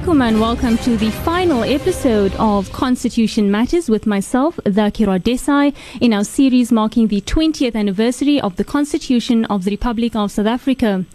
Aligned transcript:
Alaikum 0.00 0.26
and 0.26 0.40
welcome 0.40 0.78
to 0.78 0.96
the 0.96 1.10
episode 1.40 2.34
of 2.38 2.70
Constitution 2.70 3.50
Matters 3.50 3.88
with 3.88 4.06
myself, 4.06 4.56
Dhakira 4.64 5.18
Desai, 5.18 5.74
in 5.98 6.12
our 6.12 6.22
series 6.22 6.70
marking 6.70 7.08
the 7.08 7.22
20th 7.22 7.74
anniversary 7.74 8.38
of 8.38 8.56
the 8.56 8.64
Constitution 8.64 9.46
of 9.46 9.64
the 9.64 9.70
Republic 9.70 10.14
of 10.14 10.30
South 10.30 10.46
Africa. 10.46 11.06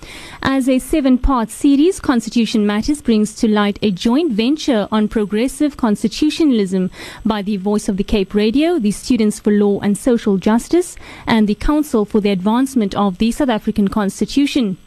As 0.41 0.67
a 0.67 0.79
seven 0.79 1.19
part 1.19 1.51
series, 1.51 1.99
Constitution 1.99 2.65
Matters 2.65 3.03
brings 3.03 3.35
to 3.35 3.47
light 3.47 3.77
a 3.83 3.91
joint 3.91 4.31
venture 4.31 4.87
on 4.91 5.07
progressive 5.07 5.77
constitutionalism 5.77 6.89
by 7.23 7.43
the 7.43 7.57
Voice 7.57 7.87
of 7.87 7.97
the 7.97 8.03
Cape 8.03 8.33
Radio, 8.33 8.79
the 8.79 8.91
Students 8.91 9.39
for 9.39 9.51
Law 9.51 9.79
and 9.81 9.95
Social 9.95 10.37
Justice, 10.37 10.95
and 11.27 11.47
the 11.47 11.55
Council 11.55 12.03
for 12.03 12.19
the 12.19 12.31
Advancement 12.31 12.95
of 12.95 13.19
the 13.19 13.31
South 13.31 13.49
African 13.49 13.89
Constitution. 13.89 14.77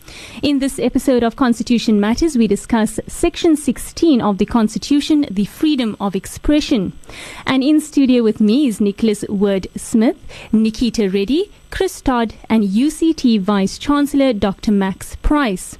In 0.42 0.58
this 0.58 0.78
episode 0.78 1.22
of 1.22 1.36
Constitution 1.36 2.00
Matters, 2.00 2.36
we 2.36 2.46
discuss 2.46 2.98
Section 3.06 3.56
16 3.56 4.20
of 4.20 4.38
the 4.38 4.46
Constitution, 4.46 5.26
the 5.30 5.44
freedom 5.44 5.96
of 6.00 6.14
expression. 6.16 6.92
And 7.46 7.62
in 7.62 7.80
studio 7.80 8.22
with 8.22 8.40
me 8.40 8.66
is 8.66 8.80
Nicholas 8.80 9.24
Word 9.28 9.66
Smith, 9.76 10.16
Nikita 10.52 11.08
Reddy, 11.08 11.50
Chris 11.70 12.00
Todd, 12.00 12.34
and 12.48 12.64
UCT 12.64 13.40
Vice 13.40 13.78
Chancellor 13.78 14.32
Dr. 14.32 14.72
Max 14.72 15.16
Price. 15.16 15.78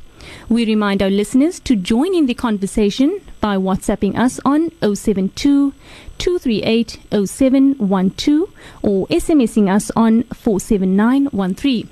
We 0.49 0.67
remind 0.67 1.03
our 1.03 1.11
listeners 1.11 1.61
to 1.61 1.77
join 1.77 2.15
in 2.15 2.27
the 2.27 2.35
conversation 2.35 3.21
by 3.41 3.57
WhatsApping 3.57 4.19
us 4.19 4.41
on 4.45 4.71
072 4.83 5.73
238 6.19 6.99
0712 7.11 8.51
or 8.83 9.07
SMSing 9.07 9.73
us 9.73 9.91
on 9.97 10.25
47913. 10.25 11.89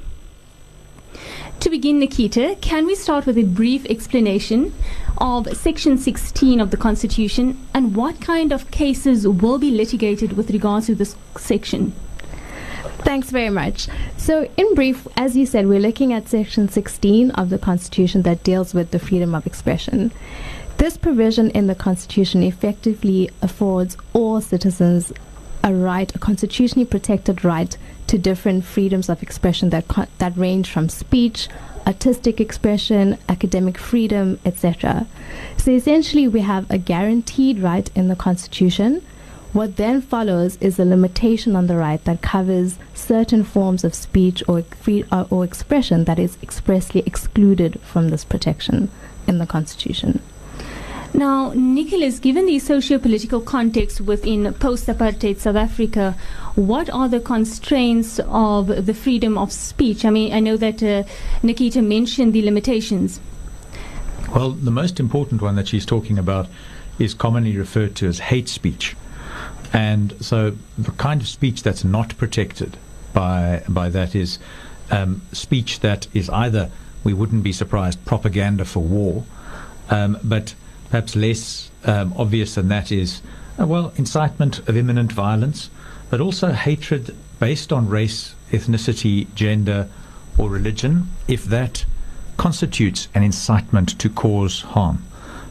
To 1.60 1.70
begin, 1.70 1.98
Nikita, 1.98 2.56
can 2.60 2.86
we 2.86 2.94
start 2.94 3.26
with 3.26 3.36
a 3.38 3.42
brief 3.42 3.86
explanation 3.86 4.72
of 5.18 5.48
Section 5.56 5.98
16 5.98 6.60
of 6.60 6.70
the 6.70 6.76
Constitution 6.76 7.58
and 7.74 7.96
what 7.96 8.20
kind 8.20 8.52
of 8.52 8.70
cases 8.70 9.26
will 9.26 9.58
be 9.58 9.70
litigated 9.70 10.34
with 10.34 10.50
regards 10.50 10.86
to 10.86 10.94
this 10.94 11.16
section? 11.36 11.92
Thanks 12.98 13.30
very 13.30 13.50
much. 13.50 13.88
So, 14.16 14.48
in 14.56 14.74
brief, 14.74 15.08
as 15.16 15.36
you 15.36 15.46
said, 15.46 15.66
we're 15.66 15.80
looking 15.80 16.12
at 16.12 16.28
Section 16.28 16.68
16 16.68 17.30
of 17.32 17.50
the 17.50 17.58
Constitution 17.58 18.22
that 18.22 18.44
deals 18.44 18.74
with 18.74 18.90
the 18.90 18.98
freedom 18.98 19.34
of 19.34 19.46
expression. 19.46 20.12
This 20.76 20.96
provision 20.96 21.50
in 21.50 21.68
the 21.68 21.74
Constitution 21.74 22.42
effectively 22.42 23.30
affords 23.42 23.96
all 24.12 24.40
citizens 24.40 25.12
a 25.66 25.74
right, 25.74 26.14
a 26.14 26.18
constitutionally 26.18 26.86
protected 26.86 27.44
right 27.44 27.76
to 28.06 28.16
different 28.16 28.64
freedoms 28.64 29.08
of 29.08 29.20
expression 29.20 29.70
that 29.70 29.88
co- 29.88 30.06
that 30.18 30.36
range 30.36 30.70
from 30.70 30.88
speech, 30.88 31.48
artistic 31.84 32.40
expression, 32.40 33.18
academic 33.28 33.76
freedom, 33.76 34.38
etc. 34.44 35.06
So 35.56 35.72
essentially, 35.72 36.28
we 36.28 36.40
have 36.40 36.70
a 36.70 36.78
guaranteed 36.78 37.58
right 37.58 37.90
in 37.96 38.06
the 38.06 38.14
Constitution. 38.14 39.04
What 39.52 39.76
then 39.76 40.00
follows 40.02 40.56
is 40.60 40.78
a 40.78 40.84
limitation 40.84 41.56
on 41.56 41.66
the 41.66 41.76
right 41.76 42.02
that 42.04 42.22
covers 42.22 42.78
certain 42.94 43.42
forms 43.42 43.82
of 43.82 43.94
speech 43.94 44.44
or, 44.46 44.62
free, 44.62 45.02
or, 45.10 45.26
or 45.30 45.44
expression 45.44 46.04
that 46.04 46.20
is 46.20 46.38
expressly 46.42 47.02
excluded 47.06 47.80
from 47.80 48.10
this 48.10 48.24
protection 48.24 48.88
in 49.26 49.38
the 49.38 49.46
Constitution. 49.46 50.20
Now, 51.16 51.52
Nicholas, 51.54 52.18
given 52.18 52.44
the 52.44 52.58
socio-political 52.58 53.40
context 53.40 54.02
within 54.02 54.52
post-apartheid 54.52 55.38
South 55.38 55.56
Africa, 55.56 56.14
what 56.56 56.90
are 56.90 57.08
the 57.08 57.20
constraints 57.20 58.20
of 58.26 58.84
the 58.84 58.92
freedom 58.92 59.38
of 59.38 59.50
speech? 59.50 60.04
I 60.04 60.10
mean, 60.10 60.34
I 60.34 60.40
know 60.40 60.58
that 60.58 60.82
uh, 60.82 61.04
Nikita 61.42 61.80
mentioned 61.80 62.34
the 62.34 62.42
limitations. 62.42 63.18
Well, 64.34 64.50
the 64.50 64.70
most 64.70 65.00
important 65.00 65.40
one 65.40 65.56
that 65.56 65.68
she's 65.68 65.86
talking 65.86 66.18
about 66.18 66.48
is 66.98 67.14
commonly 67.14 67.56
referred 67.56 67.96
to 67.96 68.08
as 68.08 68.18
hate 68.18 68.50
speech. 68.50 68.94
And 69.72 70.14
so 70.22 70.52
the 70.76 70.90
kind 70.92 71.22
of 71.22 71.28
speech 71.28 71.62
that's 71.62 71.82
not 71.82 72.14
protected 72.18 72.76
by, 73.14 73.62
by 73.70 73.88
that 73.88 74.14
is 74.14 74.38
um, 74.90 75.22
speech 75.32 75.80
that 75.80 76.08
is 76.12 76.28
either, 76.28 76.70
we 77.04 77.14
wouldn't 77.14 77.42
be 77.42 77.52
surprised, 77.52 78.04
propaganda 78.04 78.66
for 78.66 78.80
war, 78.80 79.24
um, 79.88 80.18
but 80.22 80.54
perhaps 80.90 81.16
less 81.16 81.70
um, 81.84 82.12
obvious 82.16 82.54
than 82.54 82.68
that 82.68 82.92
is, 82.92 83.22
uh, 83.60 83.66
well, 83.66 83.92
incitement 83.96 84.58
of 84.68 84.76
imminent 84.76 85.12
violence, 85.12 85.70
but 86.10 86.20
also 86.20 86.52
hatred 86.52 87.14
based 87.38 87.72
on 87.72 87.88
race, 87.88 88.34
ethnicity, 88.50 89.32
gender, 89.34 89.88
or 90.38 90.50
religion, 90.50 91.08
if 91.28 91.44
that 91.44 91.84
constitutes 92.36 93.08
an 93.14 93.22
incitement 93.22 93.98
to 93.98 94.08
cause 94.08 94.60
harm. 94.60 95.02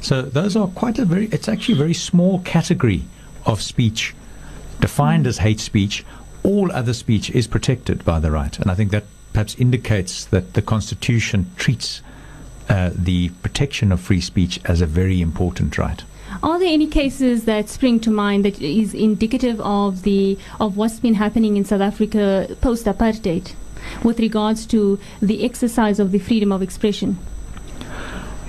So 0.02 0.22
those 0.22 0.56
are 0.56 0.68
quite 0.68 1.00
a 1.00 1.06
very, 1.06 1.28
it's 1.28 1.50
actually 1.50 1.76
a 1.76 1.78
very 1.78 1.94
small 1.94 2.40
category 2.40 3.04
of 3.46 3.62
speech 3.62 4.14
defined 4.80 5.26
mm. 5.26 5.30
as 5.30 5.40
hate 5.40 5.60
speech. 5.60 6.06
All 6.44 6.72
other 6.72 6.94
speech 6.94 7.30
is 7.32 7.48
protected 7.48 8.06
by 8.06 8.20
the 8.20 8.30
right. 8.32 8.58
And 8.60 8.70
I 8.70 8.76
think 8.76 8.92
that 8.92 9.06
perhaps 9.34 9.56
indicates 9.56 10.26
that 10.26 10.54
the 10.54 10.62
Constitution 10.62 11.52
treats 11.56 12.02
uh, 12.70 12.92
the 12.94 13.30
protection 13.42 13.92
of 13.92 14.00
free 14.00 14.22
speech 14.22 14.60
as 14.66 14.82
a 14.82 14.86
very 14.86 15.22
important 15.22 15.78
right. 15.78 16.04
Are 16.44 16.60
there 16.60 16.72
any 16.72 16.88
cases 16.88 17.46
that 17.46 17.70
spring 17.70 18.00
to 18.02 18.12
mind 18.12 18.46
that 18.46 18.62
is 18.62 18.94
indicative 18.94 19.62
of 19.62 20.04
the 20.04 20.38
of 20.60 20.76
what's 20.78 21.00
been 21.00 21.14
happening 21.14 21.58
in 21.58 21.66
South 21.66 21.82
Africa 21.82 22.56
post 22.62 22.86
apartheid 22.86 23.54
with 24.04 24.20
regards 24.20 24.66
to 24.68 25.00
the 25.22 25.46
exercise 25.46 26.00
of 26.00 26.12
the 26.12 26.20
freedom 26.20 26.52
of 26.52 26.62
expression? 26.62 27.18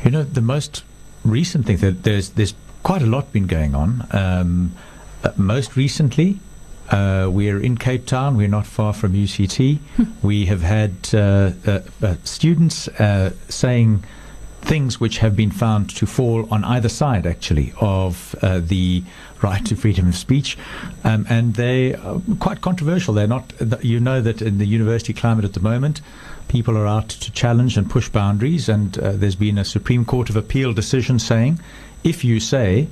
You 0.04 0.10
know, 0.10 0.22
the 0.22 0.40
most 0.40 0.84
recent 1.24 1.66
thing 1.66 1.78
that 1.78 2.02
there's 2.02 2.30
there's 2.30 2.54
quite 2.82 3.02
a 3.02 3.06
lot 3.06 3.32
been 3.32 3.46
going 3.46 3.74
on. 3.74 4.06
Um, 4.12 4.72
uh, 5.24 5.32
most 5.36 5.76
recently, 5.76 6.38
uh, 6.90 7.28
we're 7.30 7.60
in 7.60 7.76
Cape 7.76 8.06
Town. 8.06 8.36
We're 8.36 8.48
not 8.48 8.66
far 8.66 8.92
from 8.92 9.12
UCT. 9.12 9.78
we 10.22 10.46
have 10.46 10.62
had 10.62 10.94
uh, 11.12 11.52
uh, 11.66 11.80
uh, 12.02 12.14
students 12.24 12.88
uh, 12.88 13.32
saying 13.48 14.04
things 14.62 14.98
which 15.00 15.18
have 15.18 15.36
been 15.36 15.50
found 15.50 15.90
to 15.90 16.06
fall 16.06 16.52
on 16.52 16.64
either 16.64 16.88
side, 16.88 17.26
actually, 17.26 17.72
of 17.80 18.34
uh, 18.42 18.60
the 18.60 19.02
right 19.42 19.64
to 19.66 19.76
freedom 19.76 20.08
of 20.08 20.16
speech, 20.16 20.56
um, 21.04 21.26
and 21.28 21.54
they 21.54 21.94
are 21.94 22.20
quite 22.40 22.60
controversial. 22.60 23.14
They're 23.14 23.26
not. 23.26 23.52
You 23.82 24.00
know 24.00 24.20
that 24.20 24.42
in 24.42 24.58
the 24.58 24.66
university 24.66 25.12
climate 25.12 25.44
at 25.44 25.54
the 25.54 25.60
moment, 25.60 26.00
people 26.48 26.76
are 26.76 26.86
out 26.86 27.08
to 27.08 27.32
challenge 27.32 27.76
and 27.76 27.88
push 27.90 28.08
boundaries, 28.08 28.68
and 28.68 28.92
there's 28.92 29.36
been 29.36 29.58
a 29.58 29.64
Supreme 29.64 30.04
Court 30.04 30.30
of 30.30 30.36
Appeal 30.36 30.72
decision 30.72 31.18
saying, 31.18 31.60
if 32.02 32.24
you 32.24 32.40
say, 32.40 32.88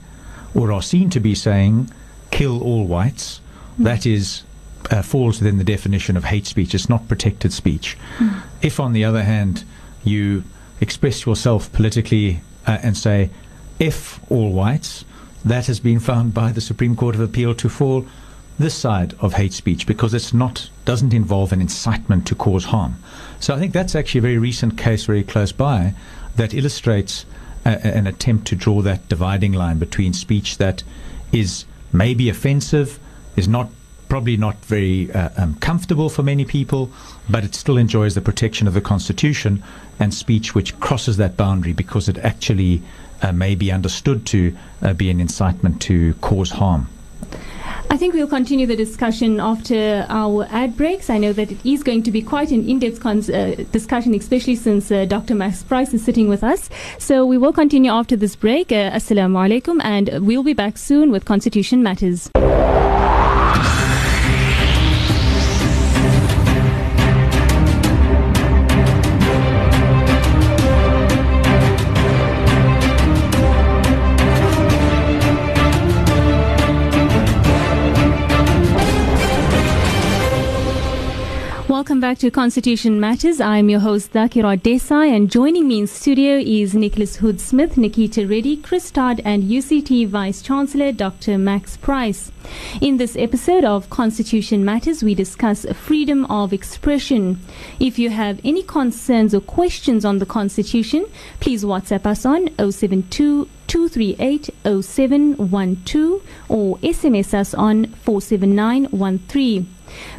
or 0.54 0.72
are 0.72 0.82
seen 0.82 1.10
to 1.10 1.20
be 1.20 1.34
saying, 1.34 1.90
kill 2.30 2.62
all 2.62 2.86
whites 2.86 3.40
that 3.78 4.06
is 4.06 4.44
uh, 4.90 5.02
falls 5.02 5.40
within 5.40 5.58
the 5.58 5.64
definition 5.64 6.16
of 6.16 6.24
hate 6.24 6.46
speech. 6.46 6.74
It's 6.74 6.88
not 6.88 7.08
protected 7.08 7.52
speech. 7.52 7.96
Mm. 8.18 8.42
If, 8.62 8.80
on 8.80 8.92
the 8.92 9.04
other 9.04 9.22
hand, 9.22 9.64
you 10.04 10.44
express 10.80 11.24
yourself 11.24 11.72
politically 11.72 12.40
uh, 12.66 12.78
and 12.82 12.96
say, 12.96 13.30
if 13.78 14.20
all 14.30 14.52
whites, 14.52 15.04
that 15.44 15.66
has 15.66 15.80
been 15.80 16.00
found 16.00 16.34
by 16.34 16.52
the 16.52 16.60
Supreme 16.60 16.96
Court 16.96 17.14
of 17.14 17.20
Appeal 17.20 17.54
to 17.54 17.68
fall 17.68 18.06
this 18.58 18.74
side 18.74 19.14
of 19.20 19.34
hate 19.34 19.52
speech 19.52 19.86
because 19.86 20.14
it's 20.14 20.32
not 20.32 20.70
doesn't 20.84 21.12
involve 21.12 21.52
an 21.52 21.60
incitement 21.60 22.26
to 22.26 22.34
cause 22.34 22.66
harm. 22.66 22.96
So 23.40 23.54
I 23.54 23.58
think 23.58 23.72
that's 23.72 23.94
actually 23.94 24.20
a 24.20 24.22
very 24.22 24.38
recent 24.38 24.78
case 24.78 25.04
very 25.06 25.24
close 25.24 25.50
by 25.50 25.94
that 26.36 26.54
illustrates 26.54 27.26
an 27.64 28.06
attempt 28.06 28.46
to 28.48 28.56
draw 28.56 28.82
that 28.82 29.08
dividing 29.08 29.52
line 29.52 29.78
between 29.78 30.12
speech 30.12 30.58
that 30.58 30.82
is 31.32 31.64
maybe 31.92 32.28
offensive 32.28 32.98
is 33.36 33.48
not 33.48 33.68
probably 34.08 34.36
not 34.36 34.56
very 34.64 35.10
uh, 35.12 35.30
um, 35.36 35.54
comfortable 35.56 36.08
for 36.08 36.22
many 36.22 36.44
people, 36.44 36.90
but 37.28 37.44
it 37.44 37.54
still 37.54 37.76
enjoys 37.76 38.14
the 38.14 38.20
protection 38.20 38.68
of 38.68 38.74
the 38.74 38.80
Constitution 38.80 39.62
and 39.98 40.12
speech 40.12 40.54
which 40.54 40.78
crosses 40.80 41.16
that 41.16 41.36
boundary 41.36 41.72
because 41.72 42.08
it 42.08 42.18
actually 42.18 42.82
uh, 43.22 43.32
may 43.32 43.54
be 43.54 43.72
understood 43.72 44.26
to 44.26 44.56
uh, 44.82 44.92
be 44.92 45.10
an 45.10 45.20
incitement 45.20 45.80
to 45.82 46.14
cause 46.14 46.50
harm. 46.50 46.88
I 47.90 47.96
think 47.96 48.14
we'll 48.14 48.26
continue 48.26 48.66
the 48.66 48.76
discussion 48.76 49.40
after 49.40 50.06
our 50.08 50.46
ad 50.50 50.76
breaks. 50.76 51.08
I 51.10 51.18
know 51.18 51.32
that 51.32 51.52
it 51.52 51.58
is 51.64 51.82
going 51.82 52.02
to 52.04 52.10
be 52.10 52.22
quite 52.22 52.50
an 52.50 52.68
in 52.68 52.78
depth 52.80 53.00
cons- 53.00 53.30
uh, 53.30 53.64
discussion, 53.72 54.14
especially 54.14 54.56
since 54.56 54.90
uh, 54.90 55.04
Dr. 55.04 55.34
Max 55.34 55.62
Price 55.62 55.94
is 55.94 56.04
sitting 56.04 56.28
with 56.28 56.42
us. 56.42 56.68
So 56.98 57.24
we 57.24 57.38
will 57.38 57.52
continue 57.52 57.92
after 57.92 58.16
this 58.16 58.36
break. 58.36 58.72
Uh, 58.72 58.90
Assalamu 58.90 59.38
alaikum, 59.46 59.80
and 59.84 60.26
we'll 60.26 60.42
be 60.42 60.54
back 60.54 60.76
soon 60.76 61.10
with 61.10 61.24
Constitution 61.24 61.82
Matters. 61.82 62.30
Welcome 81.84 82.00
back 82.00 82.16
to 82.20 82.30
Constitution 82.30 82.98
Matters. 82.98 83.42
I'm 83.42 83.68
your 83.68 83.80
host, 83.80 84.14
Dhakira 84.14 84.58
Desai, 84.58 85.14
and 85.14 85.30
joining 85.30 85.68
me 85.68 85.80
in 85.80 85.86
studio 85.86 86.38
is 86.38 86.74
Nicholas 86.74 87.20
Woode-Smith, 87.20 87.76
Nikita 87.76 88.26
Reddy, 88.26 88.56
Chris 88.56 88.90
Todd, 88.90 89.20
and 89.22 89.42
UCT 89.42 90.08
Vice 90.08 90.40
Chancellor 90.40 90.92
Dr. 90.92 91.36
Max 91.36 91.76
Price. 91.76 92.32
In 92.80 92.96
this 92.96 93.16
episode 93.16 93.64
of 93.64 93.90
Constitution 93.90 94.64
Matters, 94.64 95.02
we 95.02 95.14
discuss 95.14 95.66
freedom 95.74 96.24
of 96.30 96.54
expression. 96.54 97.38
If 97.78 97.98
you 97.98 98.08
have 98.08 98.40
any 98.42 98.62
concerns 98.62 99.34
or 99.34 99.42
questions 99.42 100.06
on 100.06 100.20
the 100.20 100.26
Constitution, 100.26 101.04
please 101.40 101.64
WhatsApp 101.64 102.06
us 102.06 102.24
on 102.24 102.48
072 102.56 103.46
238 103.66 104.48
0712 104.64 106.22
or 106.48 106.78
SMS 106.78 107.34
us 107.34 107.52
on 107.52 107.88
47913. 107.88 109.73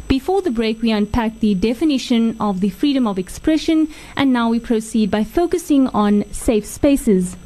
Before 0.08 0.42
the 0.42 0.50
break, 0.50 0.82
we 0.82 0.90
unpacked 0.90 1.40
the 1.40 1.54
definition 1.54 2.36
of 2.40 2.60
the 2.60 2.70
freedom 2.70 3.06
of 3.06 3.18
expression, 3.18 3.88
and 4.16 4.32
now 4.32 4.48
we 4.48 4.60
proceed 4.60 5.10
by 5.10 5.24
focusing 5.24 5.88
on 5.88 6.24
safe 6.32 6.64
spaces. 6.64 7.36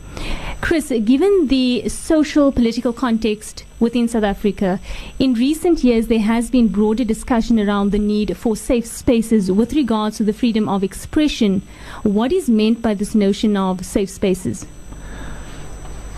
Chris, 0.61 0.93
given 1.05 1.47
the 1.47 1.89
social 1.89 2.53
political 2.53 2.93
context 2.93 3.65
within 3.79 4.07
South 4.07 4.25
Africa, 4.25 4.79
in 5.19 5.33
recent 5.35 5.83
years 5.83 6.09
there 6.09 6.21
has 6.21 6.51
been 6.51 6.69
broader 6.69 7.05
discussion 7.05 7.59
around 7.59 7.91
the 7.91 7.99
need 7.99 8.37
for 8.37 8.55
safe 8.55 8.85
spaces 8.87 9.51
with 9.51 9.73
regards 9.73 10.19
to 10.19 10.25
the 10.25 10.35
freedom 10.35 10.69
of 10.69 10.85
expression. 10.85 11.63
What 12.03 12.33
is 12.33 12.51
meant 12.51 12.83
by 12.83 12.95
this 12.95 13.15
notion 13.15 13.57
of 13.57 13.87
safe 13.87 14.11
spaces? 14.11 14.67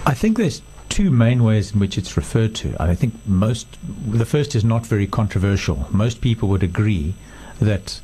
I 0.04 0.14
think 0.14 0.36
there's 0.36 0.60
two 0.92 1.10
main 1.10 1.42
ways 1.42 1.72
in 1.72 1.80
which 1.80 1.96
it's 1.96 2.18
referred 2.18 2.54
to. 2.54 2.76
I 2.78 2.94
think 2.94 3.14
most, 3.26 3.66
the 4.06 4.26
first 4.26 4.54
is 4.54 4.62
not 4.62 4.86
very 4.86 5.06
controversial. 5.06 5.88
Most 5.90 6.20
people 6.20 6.50
would 6.50 6.62
agree 6.62 7.14
that 7.60 7.98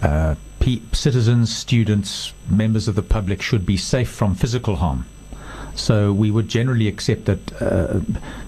uh, 0.00 0.34
pe- 0.58 0.80
citizens, 0.92 1.54
students, 1.54 2.32
members 2.48 2.88
of 2.88 2.94
the 2.94 3.02
public 3.02 3.42
should 3.42 3.66
be 3.66 3.76
safe 3.76 4.08
from 4.08 4.34
physical 4.34 4.76
harm. 4.76 5.04
So 5.74 6.14
we 6.14 6.30
would 6.30 6.48
generally 6.48 6.88
accept 6.88 7.26
that 7.26 7.60
uh, 7.60 8.00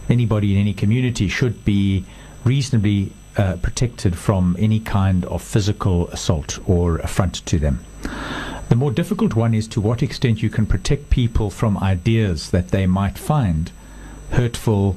anybody 0.09 0.55
in 0.55 0.59
any 0.59 0.73
community 0.73 1.29
should 1.29 1.63
be 1.67 2.07
reasonably 2.45 3.13
uh, 3.37 3.57
protected 3.57 4.17
from 4.17 4.57
any 4.59 4.81
kind 4.81 5.27
of 5.27 5.43
physical 5.43 6.09
assault 6.09 6.59
or 6.67 6.97
affront 7.01 7.45
to 7.45 7.59
them. 7.59 7.85
The 8.69 8.77
more 8.77 8.91
difficult 8.91 9.35
one 9.35 9.55
is 9.55 9.69
to 9.69 9.81
what 9.81 10.03
extent 10.03 10.43
you 10.43 10.51
can 10.51 10.67
protect 10.67 11.11
people 11.11 11.51
from 11.51 11.79
ideas 11.79 12.51
that 12.51 12.69
they 12.69 12.87
might 12.87 13.17
find 13.17 13.71
hurtful 14.31 14.97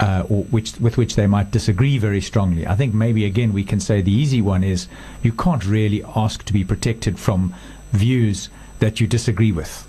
uh, 0.00 0.24
or 0.28 0.42
which, 0.44 0.78
with 0.80 0.96
which 0.96 1.14
they 1.14 1.26
might 1.26 1.52
disagree 1.52 1.98
very 1.98 2.20
strongly. 2.20 2.66
I 2.66 2.74
think 2.74 2.92
maybe 2.92 3.24
again 3.24 3.52
we 3.52 3.62
can 3.62 3.78
say 3.78 4.00
the 4.00 4.12
easy 4.12 4.42
one 4.42 4.64
is 4.64 4.88
you 5.22 5.32
can't 5.32 5.64
really 5.64 6.02
ask 6.16 6.44
to 6.44 6.52
be 6.52 6.64
protected 6.64 7.18
from 7.18 7.54
views 7.92 8.48
that 8.80 9.00
you 9.00 9.06
disagree 9.06 9.52
with. 9.52 9.86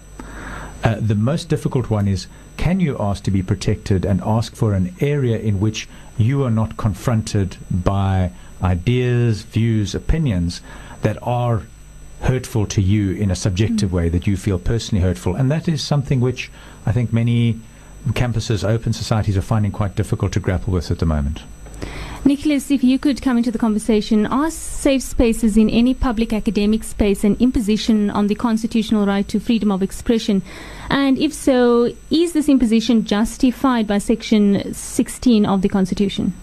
Uh, 0.83 0.97
the 0.99 1.15
most 1.15 1.49
difficult 1.49 1.89
one 1.89 2.07
is 2.07 2.27
can 2.57 2.79
you 2.79 2.95
ask 2.99 3.23
to 3.23 3.31
be 3.31 3.41
protected 3.41 4.05
and 4.05 4.21
ask 4.23 4.55
for 4.55 4.73
an 4.73 4.95
area 4.99 5.37
in 5.39 5.59
which 5.59 5.89
you 6.17 6.43
are 6.43 6.51
not 6.51 6.77
confronted 6.77 7.57
by 7.71 8.31
ideas, 8.61 9.41
views, 9.41 9.95
opinions 9.95 10.61
that 11.01 11.17
are 11.23 11.63
hurtful 12.25 12.65
to 12.67 12.81
you 12.81 13.11
in 13.11 13.31
a 13.31 13.35
subjective 13.35 13.93
way 13.93 14.09
that 14.09 14.25
you 14.27 14.35
feel 14.35 14.59
personally 14.59 15.03
hurtful. 15.03 15.35
And 15.35 15.49
that 15.51 15.67
is 15.67 15.83
something 15.83 16.19
which 16.19 16.51
I 16.85 16.91
think 16.91 17.13
many 17.13 17.59
campuses, 18.09 18.67
open 18.67 18.93
societies 18.93 19.37
are 19.37 19.41
finding 19.41 19.71
quite 19.71 19.95
difficult 19.95 20.31
to 20.33 20.39
grapple 20.39 20.73
with 20.73 20.91
at 20.91 20.99
the 20.99 21.05
moment. 21.05 21.43
Nicholas, 22.23 22.71
if 22.71 22.83
you 22.83 22.97
could 22.97 23.21
come 23.21 23.37
into 23.37 23.51
the 23.51 23.59
conversation, 23.59 24.25
are 24.25 24.49
safe 24.49 25.03
spaces 25.03 25.57
in 25.57 25.69
any 25.69 25.93
public 25.93 26.33
academic 26.33 26.83
space 26.83 27.23
an 27.23 27.37
imposition 27.39 28.09
on 28.09 28.25
the 28.25 28.33
constitutional 28.33 29.05
right 29.05 29.27
to 29.27 29.39
freedom 29.39 29.71
of 29.71 29.83
expression? 29.83 30.41
And 30.89 31.19
if 31.19 31.31
so, 31.33 31.93
is 32.09 32.33
this 32.33 32.49
imposition 32.49 33.05
justified 33.05 33.85
by 33.85 33.99
Section 33.99 34.73
16 34.73 35.45
of 35.45 35.61
the 35.61 35.69
Constitution? 35.69 36.33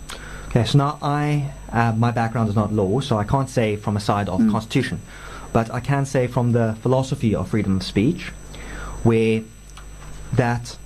Okay, 0.49 0.64
so 0.64 0.79
now 0.79 0.99
I, 1.02 1.50
uh, 1.73 1.93
my 1.96 2.12
background 2.12 2.49
is 2.50 2.55
not 2.55 2.73
law, 2.73 3.00
so 3.00 3.17
I 3.17 3.25
can't 3.25 3.50
say 3.50 3.75
from 3.75 3.96
a 3.96 4.00
side 4.00 4.29
of 4.29 4.38
Mm. 4.38 4.46
the 4.46 4.52
Constitution, 4.52 5.00
but 5.52 5.70
I 5.70 5.81
can 5.81 6.06
say 6.06 6.26
from 6.26 6.52
the 6.52 6.76
philosophy 6.81 7.34
of 7.34 7.49
freedom 7.49 7.76
of 7.76 7.82
speech, 7.82 8.28
where 9.02 9.43
that 10.32 10.76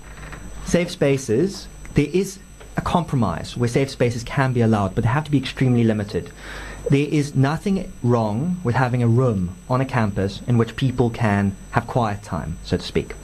safe 0.64 0.90
spaces, 0.90 1.68
there 1.94 2.08
is 2.12 2.38
a 2.76 2.80
compromise 2.80 3.56
where 3.56 3.68
safe 3.68 3.90
spaces 3.90 4.24
can 4.24 4.52
be 4.52 4.60
allowed, 4.60 4.94
but 4.94 5.04
they 5.04 5.10
have 5.10 5.24
to 5.24 5.30
be 5.30 5.38
extremely 5.38 5.84
limited. 5.84 6.30
There 6.90 7.06
is 7.08 7.34
nothing 7.34 7.92
wrong 8.02 8.60
with 8.62 8.74
having 8.74 9.02
a 9.02 9.08
room 9.08 9.56
on 9.68 9.80
a 9.80 9.84
campus 9.84 10.40
in 10.46 10.58
which 10.58 10.76
people 10.76 11.10
can 11.10 11.56
have 11.70 11.86
quiet 11.86 12.22
time, 12.22 12.58
so 12.64 12.76
to 12.76 12.82
speak. 12.82 13.14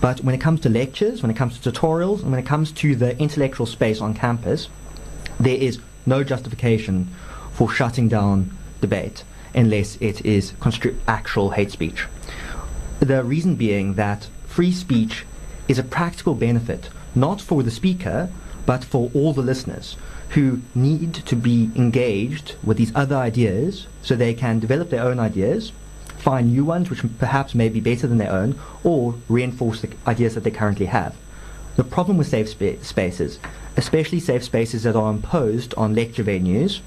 But 0.00 0.22
when 0.22 0.34
it 0.34 0.40
comes 0.40 0.60
to 0.60 0.68
lectures, 0.68 1.22
when 1.22 1.30
it 1.30 1.36
comes 1.36 1.58
to 1.58 1.70
tutorials, 1.70 2.22
and 2.22 2.30
when 2.30 2.40
it 2.40 2.46
comes 2.46 2.72
to 2.72 2.96
the 2.96 3.18
intellectual 3.18 3.66
space 3.66 4.00
on 4.00 4.14
campus, 4.14 4.68
there 5.38 5.56
is 5.56 5.80
no 6.06 6.24
justification 6.24 7.08
for 7.52 7.70
shutting 7.70 8.08
down 8.08 8.56
debate 8.80 9.24
unless 9.54 9.96
it 10.00 10.24
is 10.24 10.52
constru- 10.52 10.96
actual 11.06 11.50
hate 11.50 11.70
speech. 11.70 12.06
The 13.00 13.22
reason 13.24 13.56
being 13.56 13.94
that 13.94 14.28
free 14.46 14.72
speech 14.72 15.24
is 15.68 15.78
a 15.78 15.82
practical 15.82 16.34
benefit, 16.34 16.88
not 17.14 17.40
for 17.40 17.62
the 17.62 17.70
speaker, 17.70 18.30
but 18.66 18.84
for 18.84 19.10
all 19.14 19.32
the 19.32 19.42
listeners 19.42 19.96
who 20.30 20.60
need 20.74 21.14
to 21.14 21.36
be 21.36 21.70
engaged 21.76 22.56
with 22.62 22.76
these 22.76 22.94
other 22.94 23.16
ideas 23.16 23.86
so 24.02 24.16
they 24.16 24.34
can 24.34 24.58
develop 24.58 24.90
their 24.90 25.04
own 25.04 25.20
ideas, 25.20 25.72
find 26.18 26.52
new 26.52 26.64
ones 26.64 26.90
which 26.90 27.04
perhaps 27.18 27.54
may 27.54 27.68
be 27.68 27.80
better 27.80 28.06
than 28.06 28.18
their 28.18 28.32
own, 28.32 28.58
or 28.82 29.14
reinforce 29.28 29.80
the 29.80 29.90
ideas 30.06 30.34
that 30.34 30.42
they 30.42 30.50
currently 30.50 30.86
have. 30.86 31.14
The 31.76 31.84
problem 31.84 32.16
with 32.16 32.28
safe 32.28 32.48
spa- 32.48 32.82
spaces, 32.82 33.38
especially 33.76 34.20
safe 34.20 34.44
spaces 34.44 34.84
that 34.84 34.96
are 34.96 35.10
imposed 35.10 35.74
on 35.74 35.94
lecture 35.94 36.24
venues, 36.24 36.80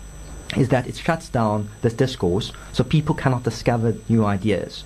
is 0.56 0.70
that 0.70 0.88
it 0.88 0.96
shuts 0.96 1.30
down 1.30 1.70
this 1.82 1.94
discourse 1.94 2.52
so 2.72 2.84
people 2.84 3.16
cannot 3.16 3.44
discover 3.44 3.96
new 4.08 4.26
ideas. 4.26 4.84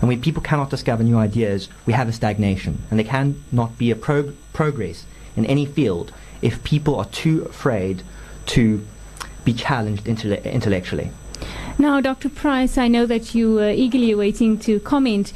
And 0.00 0.08
when 0.08 0.20
people 0.20 0.42
cannot 0.42 0.70
discover 0.70 1.02
new 1.02 1.16
ideas, 1.16 1.68
we 1.86 1.92
have 1.92 2.08
a 2.08 2.12
stagnation. 2.12 2.82
And 2.90 2.98
there 2.98 3.06
cannot 3.06 3.78
be 3.78 3.90
a 3.90 3.96
prog- 3.96 4.34
progress 4.52 5.06
in 5.36 5.46
any 5.46 5.66
field 5.66 6.12
if 6.42 6.62
people 6.64 6.96
are 6.96 7.06
too 7.06 7.44
afraid 7.44 8.02
to 8.46 8.84
be 9.44 9.54
challenged 9.54 10.04
intelle- 10.04 10.44
intellectually. 10.44 11.10
Now, 11.78 12.00
Dr. 12.00 12.28
Price, 12.28 12.78
I 12.78 12.88
know 12.88 13.06
that 13.06 13.34
you 13.34 13.58
are 13.60 13.70
eagerly 13.70 14.14
waiting 14.14 14.58
to 14.60 14.80
comment. 14.80 15.32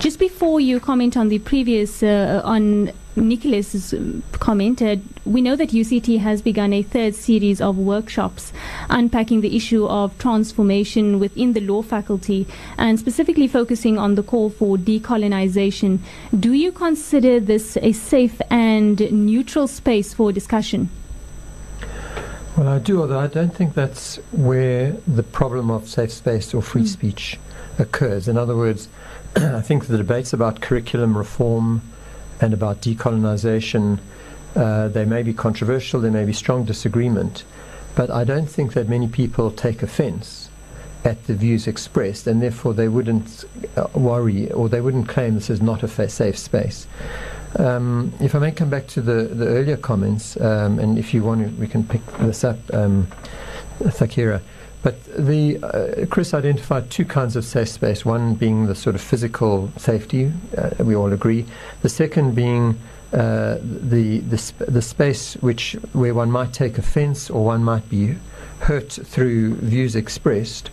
Just 0.00 0.18
before 0.18 0.60
you 0.60 0.80
comment 0.80 1.16
on 1.16 1.28
the 1.28 1.38
previous, 1.40 2.02
uh, 2.02 2.40
on 2.44 2.92
Nicholas's 3.16 3.92
um, 3.92 4.22
comment, 4.32 4.80
uh, 4.80 4.96
we 5.24 5.42
know 5.42 5.54
that 5.56 5.70
UCT 5.70 6.18
has 6.18 6.40
begun 6.40 6.72
a 6.72 6.82
third 6.82 7.14
series 7.14 7.60
of 7.60 7.76
workshops 7.76 8.52
unpacking 8.88 9.42
the 9.42 9.54
issue 9.54 9.86
of 9.86 10.16
transformation 10.18 11.18
within 11.20 11.52
the 11.52 11.60
law 11.60 11.82
faculty 11.82 12.46
and 12.78 12.98
specifically 12.98 13.46
focusing 13.46 13.98
on 13.98 14.14
the 14.14 14.22
call 14.22 14.48
for 14.50 14.76
decolonization. 14.76 15.98
Do 16.38 16.52
you 16.52 16.72
consider 16.72 17.38
this 17.38 17.76
a 17.82 17.92
safe 17.92 18.40
and 18.50 18.98
neutral 19.12 19.66
space 19.66 20.14
for 20.14 20.32
discussion? 20.32 20.88
Well, 22.56 22.68
I 22.68 22.78
do, 22.78 23.00
although 23.00 23.18
I 23.18 23.28
don't 23.28 23.54
think 23.54 23.74
that's 23.74 24.16
where 24.32 24.92
the 25.06 25.22
problem 25.22 25.70
of 25.70 25.88
safe 25.88 26.12
space 26.12 26.52
or 26.52 26.62
free 26.62 26.82
Mm. 26.82 26.88
speech 26.88 27.38
occurs. 27.78 28.28
In 28.28 28.36
other 28.36 28.56
words, 28.56 28.88
I 29.36 29.60
think 29.62 29.86
the 29.86 29.96
debates 29.96 30.32
about 30.34 30.60
curriculum 30.60 31.16
reform 31.16 31.80
and 32.42 32.52
about 32.52 32.82
decolonization, 32.82 33.98
uh, 34.56 34.88
they 34.88 35.04
may 35.04 35.22
be 35.22 35.32
controversial, 35.32 36.00
there 36.00 36.10
may 36.10 36.24
be 36.24 36.32
strong 36.32 36.64
disagreement, 36.64 37.44
but 37.94 38.10
I 38.10 38.24
don't 38.24 38.48
think 38.48 38.74
that 38.74 38.88
many 38.88 39.08
people 39.08 39.50
take 39.50 39.82
offense 39.82 40.50
at 41.04 41.24
the 41.26 41.34
views 41.34 41.66
expressed, 41.66 42.26
and 42.26 42.42
therefore 42.42 42.74
they 42.74 42.88
wouldn't 42.88 43.44
uh, 43.76 43.86
worry 43.94 44.50
or 44.52 44.68
they 44.68 44.80
wouldn't 44.80 45.08
claim 45.08 45.34
this 45.34 45.50
is 45.50 45.60
not 45.60 45.82
a 45.82 46.08
safe 46.08 46.38
space. 46.38 46.86
Um, 47.58 48.12
if 48.20 48.34
I 48.34 48.38
may 48.38 48.52
come 48.52 48.70
back 48.70 48.86
to 48.88 49.02
the, 49.02 49.24
the 49.24 49.46
earlier 49.46 49.76
comments, 49.76 50.40
um, 50.40 50.78
and 50.78 50.98
if 50.98 51.12
you 51.12 51.22
want 51.22 51.44
to, 51.44 51.60
we 51.60 51.66
can 51.66 51.84
pick 51.84 52.04
this 52.18 52.44
up, 52.44 52.58
um, 52.72 53.08
Thakira. 53.90 54.40
But 54.82 55.04
the 55.04 55.58
uh, 55.62 56.06
Chris 56.06 56.34
identified 56.34 56.90
two 56.90 57.04
kinds 57.04 57.36
of 57.36 57.44
safe 57.44 57.68
space. 57.68 58.04
One 58.04 58.34
being 58.34 58.66
the 58.66 58.74
sort 58.74 58.96
of 58.96 59.00
physical 59.00 59.70
safety, 59.76 60.32
uh, 60.58 60.70
we 60.82 60.96
all 60.96 61.12
agree. 61.12 61.46
The 61.82 61.88
second 61.88 62.34
being 62.34 62.78
uh, 63.12 63.58
the 63.62 64.18
the, 64.20 64.38
sp- 64.40 64.66
the 64.66 64.82
space 64.82 65.34
which 65.34 65.74
where 65.92 66.14
one 66.14 66.30
might 66.30 66.52
take 66.52 66.78
offence 66.78 67.30
or 67.30 67.44
one 67.44 67.62
might 67.62 67.88
be 67.88 68.16
hurt 68.60 68.92
through 68.92 69.54
views 69.56 69.94
expressed. 69.94 70.70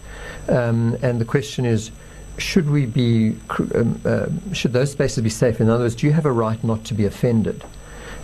Um, 0.47 0.97
and 1.03 1.21
the 1.21 1.25
question 1.25 1.65
is, 1.65 1.91
should 2.39 2.69
we 2.69 2.87
be 2.87 3.35
um, 3.75 4.01
uh, 4.05 4.27
should 4.53 4.73
those 4.73 4.91
spaces 4.91 5.23
be 5.23 5.29
safe? 5.29 5.61
In 5.61 5.69
other 5.69 5.83
words, 5.83 5.95
do 5.95 6.07
you 6.07 6.13
have 6.13 6.25
a 6.25 6.31
right 6.31 6.63
not 6.63 6.83
to 6.85 6.95
be 6.95 7.05
offended? 7.05 7.63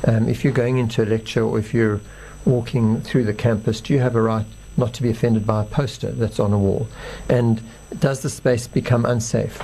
Um, 0.08 0.28
if 0.28 0.44
you're 0.44 0.54
going 0.54 0.78
into 0.78 1.04
a 1.04 1.06
lecture 1.06 1.44
or 1.44 1.60
if 1.60 1.74
you're 1.74 2.00
walking 2.46 3.02
through 3.02 3.26
the 3.26 3.34
campus, 3.34 3.82
do 3.82 3.94
you 3.94 4.00
have 4.00 4.16
a 4.16 4.22
right 4.22 4.46
not 4.78 4.94
to 4.94 5.04
be 5.04 5.10
offended 5.10 5.46
by 5.46 5.62
a 5.62 5.66
poster 5.66 6.12
that's 6.12 6.40
on 6.40 6.54
a 6.54 6.58
wall? 6.58 6.88
And 7.30 7.62
does 8.00 8.22
the 8.22 8.30
space 8.30 8.68
become 8.68 9.06
unsafe? 9.06 9.62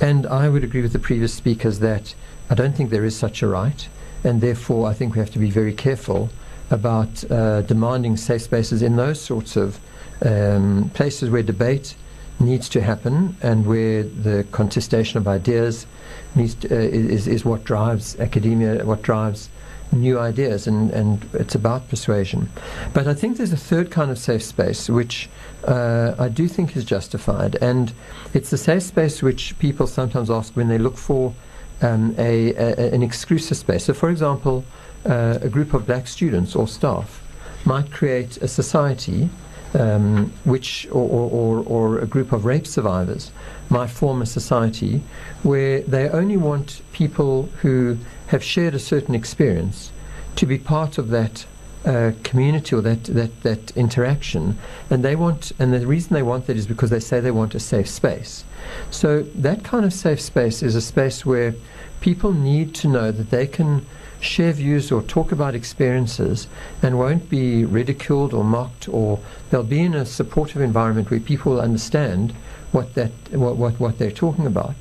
And 0.00 0.26
I 0.26 0.48
would 0.48 0.64
agree 0.64 0.82
with 0.82 0.92
the 0.92 0.98
previous 0.98 1.32
speakers 1.34 1.78
that 1.78 2.14
I 2.50 2.54
don't 2.54 2.76
think 2.76 2.90
there 2.90 3.04
is 3.04 3.16
such 3.16 3.42
a 3.42 3.48
right, 3.48 3.88
and 4.24 4.40
therefore 4.40 4.88
I 4.88 4.94
think 4.94 5.14
we 5.14 5.20
have 5.20 5.30
to 5.32 5.38
be 5.38 5.50
very 5.50 5.72
careful 5.72 6.30
about 6.70 7.30
uh, 7.30 7.62
demanding 7.62 8.16
safe 8.16 8.42
spaces 8.42 8.82
in 8.82 8.96
those 8.96 9.20
sorts 9.20 9.56
of 9.56 9.78
um, 10.24 10.90
places 10.94 11.30
where 11.30 11.42
debate 11.42 11.94
needs 12.40 12.68
to 12.70 12.80
happen 12.80 13.36
and 13.42 13.66
where 13.66 14.02
the 14.02 14.44
contestation 14.52 15.18
of 15.18 15.28
ideas 15.28 15.86
to, 16.34 16.42
uh, 16.42 16.74
is, 16.74 17.28
is 17.28 17.44
what 17.44 17.64
drives 17.64 18.18
academia, 18.18 18.84
what 18.84 19.02
drives 19.02 19.48
new 19.92 20.18
ideas, 20.18 20.66
and, 20.66 20.90
and 20.90 21.28
it's 21.34 21.54
about 21.54 21.88
persuasion. 21.88 22.48
But 22.92 23.06
I 23.06 23.14
think 23.14 23.36
there's 23.36 23.52
a 23.52 23.56
third 23.56 23.90
kind 23.90 24.10
of 24.10 24.18
safe 24.18 24.42
space 24.42 24.88
which 24.88 25.28
uh, 25.64 26.14
I 26.18 26.28
do 26.28 26.48
think 26.48 26.76
is 26.76 26.84
justified, 26.84 27.56
and 27.60 27.92
it's 28.34 28.50
the 28.50 28.58
safe 28.58 28.82
space 28.82 29.22
which 29.22 29.58
people 29.58 29.86
sometimes 29.86 30.30
ask 30.30 30.56
when 30.56 30.68
they 30.68 30.78
look 30.78 30.96
for 30.96 31.34
um, 31.82 32.14
a, 32.18 32.54
a, 32.54 32.94
an 32.94 33.02
exclusive 33.02 33.56
space. 33.56 33.84
So, 33.84 33.94
for 33.94 34.10
example, 34.10 34.64
uh, 35.04 35.38
a 35.42 35.48
group 35.48 35.74
of 35.74 35.86
black 35.86 36.06
students 36.06 36.54
or 36.54 36.68
staff 36.68 37.22
might 37.64 37.90
create 37.90 38.38
a 38.38 38.48
society 38.48 39.30
um, 39.74 40.32
which, 40.44 40.86
or, 40.90 41.30
or, 41.30 41.64
or, 41.66 41.98
a 42.00 42.06
group 42.06 42.32
of 42.32 42.44
rape 42.44 42.66
survivors 42.66 43.32
might 43.70 43.88
form 43.88 44.20
a 44.20 44.26
society 44.26 45.02
where 45.42 45.80
they 45.80 46.08
only 46.10 46.36
want 46.36 46.82
people 46.92 47.48
who 47.62 47.96
have 48.32 48.42
shared 48.42 48.74
a 48.74 48.78
certain 48.78 49.14
experience 49.14 49.92
to 50.36 50.46
be 50.46 50.58
part 50.58 50.96
of 50.96 51.10
that 51.10 51.44
uh, 51.84 52.12
community 52.24 52.74
or 52.74 52.80
that, 52.80 53.04
that, 53.04 53.42
that 53.42 53.76
interaction. 53.76 54.56
And 54.88 55.04
they 55.04 55.14
want, 55.14 55.52
and 55.58 55.74
the 55.74 55.86
reason 55.86 56.14
they 56.14 56.22
want 56.22 56.46
that 56.46 56.56
is 56.56 56.66
because 56.66 56.88
they 56.88 56.98
say 57.00 57.20
they 57.20 57.30
want 57.30 57.54
a 57.54 57.60
safe 57.60 57.88
space. 57.88 58.44
So 58.90 59.22
that 59.34 59.64
kind 59.64 59.84
of 59.84 59.92
safe 59.92 60.18
space 60.18 60.62
is 60.62 60.74
a 60.74 60.80
space 60.80 61.26
where 61.26 61.54
people 62.00 62.32
need 62.32 62.74
to 62.76 62.88
know 62.88 63.12
that 63.12 63.28
they 63.28 63.46
can 63.46 63.84
share 64.20 64.52
views 64.52 64.90
or 64.90 65.02
talk 65.02 65.30
about 65.30 65.54
experiences 65.54 66.46
and 66.80 66.98
won't 66.98 67.28
be 67.28 67.66
ridiculed 67.66 68.32
or 68.32 68.44
mocked 68.44 68.88
or 68.88 69.18
they'll 69.50 69.62
be 69.62 69.80
in 69.80 69.94
a 69.94 70.06
supportive 70.06 70.62
environment 70.62 71.10
where 71.10 71.20
people 71.20 71.60
understand 71.60 72.32
what 72.70 72.94
that 72.94 73.10
what, 73.32 73.56
what, 73.56 73.78
what 73.78 73.98
they're 73.98 74.10
talking 74.10 74.46
about. 74.46 74.74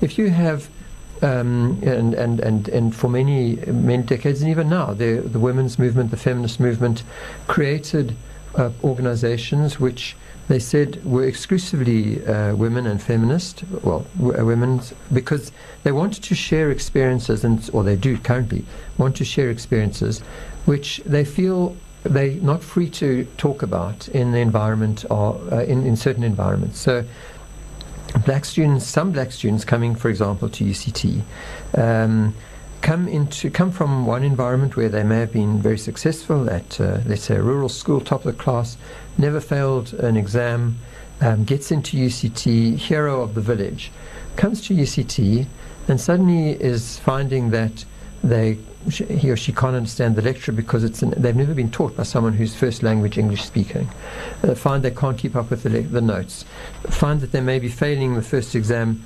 If 0.00 0.18
you 0.18 0.30
have 0.30 0.68
um, 1.22 1.78
and, 1.82 2.14
and, 2.14 2.40
and, 2.40 2.68
and 2.68 2.94
for 2.94 3.08
many 3.08 3.56
many 3.66 4.02
decades 4.02 4.42
and 4.42 4.50
even 4.50 4.68
now 4.68 4.92
the 4.92 5.16
the 5.16 5.38
women's 5.38 5.78
movement, 5.78 6.10
the 6.10 6.16
feminist 6.16 6.60
movement 6.60 7.02
created 7.46 8.14
uh, 8.54 8.70
organizations 8.82 9.80
which 9.80 10.16
they 10.48 10.58
said 10.58 11.04
were 11.04 11.24
exclusively 11.24 12.24
uh, 12.24 12.54
women 12.54 12.86
and 12.86 13.02
feminist, 13.02 13.64
well, 13.82 14.06
w- 14.16 14.38
uh, 14.38 14.44
women, 14.44 14.80
because 15.12 15.50
they 15.82 15.90
wanted 15.90 16.22
to 16.22 16.34
share 16.34 16.70
experiences, 16.70 17.44
and 17.44 17.68
or 17.72 17.82
they 17.82 17.96
do 17.96 18.16
currently 18.16 18.64
want 18.96 19.16
to 19.16 19.24
share 19.24 19.50
experiences, 19.50 20.20
which 20.64 20.98
they 21.04 21.24
feel 21.24 21.76
they're 22.04 22.40
not 22.40 22.62
free 22.62 22.88
to 22.88 23.24
talk 23.36 23.62
about 23.62 24.08
in 24.08 24.30
the 24.30 24.38
environment 24.38 25.04
or 25.10 25.40
uh, 25.50 25.64
in, 25.64 25.84
in 25.84 25.96
certain 25.96 26.22
environments. 26.22 26.78
So, 26.78 27.04
black 28.24 28.44
students, 28.44 28.86
some 28.86 29.12
black 29.12 29.32
students 29.32 29.64
coming, 29.64 29.94
for 29.94 30.08
example, 30.08 30.48
to 30.48 30.64
UCT. 30.64 31.22
Um, 31.76 32.34
come 32.82 33.08
into 33.08 33.50
come 33.50 33.72
from 33.72 34.06
one 34.06 34.22
environment 34.22 34.76
where 34.76 34.88
they 34.88 35.02
may 35.02 35.18
have 35.18 35.32
been 35.32 35.60
very 35.60 35.78
successful 35.78 36.48
at 36.50 36.80
uh, 36.80 37.00
let's 37.06 37.22
say 37.22 37.34
a 37.36 37.42
rural 37.42 37.68
school 37.68 38.00
top 38.00 38.24
of 38.24 38.36
the 38.36 38.42
class 38.42 38.76
never 39.16 39.40
failed 39.40 39.94
an 39.94 40.16
exam 40.16 40.76
um, 41.20 41.42
gets 41.44 41.72
into 41.72 41.96
UCT 41.96 42.76
hero 42.76 43.22
of 43.22 43.34
the 43.34 43.40
village 43.40 43.90
comes 44.36 44.60
to 44.66 44.74
UCT 44.74 45.46
and 45.88 46.00
suddenly 46.00 46.50
is 46.50 46.98
finding 46.98 47.50
that 47.50 47.84
they 48.22 48.58
he 48.90 49.30
or 49.30 49.36
she 49.36 49.52
can't 49.52 49.76
understand 49.76 50.16
the 50.16 50.22
lecture 50.22 50.52
because 50.52 50.84
it's 50.84 51.02
an, 51.02 51.14
they've 51.16 51.36
never 51.36 51.54
been 51.54 51.70
taught 51.70 51.96
by 51.96 52.02
someone 52.02 52.32
who's 52.32 52.54
first 52.54 52.82
language 52.82 53.18
English 53.18 53.44
speaking. 53.44 53.88
Uh, 54.42 54.54
find 54.54 54.82
they 54.82 54.90
can't 54.90 55.18
keep 55.18 55.34
up 55.34 55.50
with 55.50 55.62
the, 55.62 55.70
le- 55.70 55.82
the 55.82 56.00
notes. 56.00 56.44
Find 56.84 57.20
that 57.20 57.32
they 57.32 57.40
may 57.40 57.58
be 57.58 57.68
failing 57.68 58.14
the 58.14 58.22
first 58.22 58.54
exam 58.54 59.04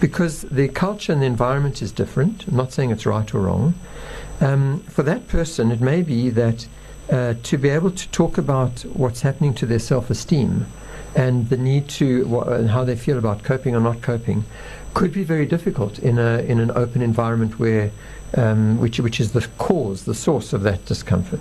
because 0.00 0.42
the 0.42 0.68
culture 0.68 1.12
and 1.12 1.22
the 1.22 1.26
environment 1.26 1.82
is 1.82 1.92
different, 1.92 2.46
I'm 2.46 2.56
not 2.56 2.72
saying 2.72 2.90
it's 2.90 3.06
right 3.06 3.32
or 3.34 3.40
wrong, 3.40 3.74
um, 4.40 4.80
for 4.80 5.02
that 5.02 5.28
person, 5.28 5.70
it 5.70 5.80
may 5.80 6.02
be 6.02 6.30
that 6.30 6.66
uh, 7.10 7.34
to 7.42 7.58
be 7.58 7.68
able 7.68 7.90
to 7.90 8.08
talk 8.08 8.38
about 8.38 8.80
what's 8.82 9.22
happening 9.22 9.54
to 9.54 9.66
their 9.66 9.78
self 9.78 10.10
esteem 10.10 10.66
and 11.14 11.48
the 11.48 11.56
need 11.56 11.88
to, 11.88 12.24
wh- 12.26 12.48
and 12.48 12.70
how 12.70 12.84
they 12.84 12.96
feel 12.96 13.18
about 13.18 13.42
coping 13.42 13.74
or 13.74 13.80
not 13.80 14.00
coping, 14.00 14.44
could 14.94 15.12
be 15.12 15.24
very 15.24 15.46
difficult 15.46 15.98
in, 15.98 16.18
a, 16.18 16.38
in 16.38 16.58
an 16.58 16.70
open 16.72 17.02
environment 17.02 17.58
where 17.58 17.90
um, 18.36 18.78
which, 18.78 18.98
which 19.00 19.20
is 19.20 19.32
the 19.32 19.46
cause, 19.58 20.04
the 20.04 20.14
source 20.14 20.52
of 20.52 20.62
that 20.62 20.84
discomfort. 20.86 21.40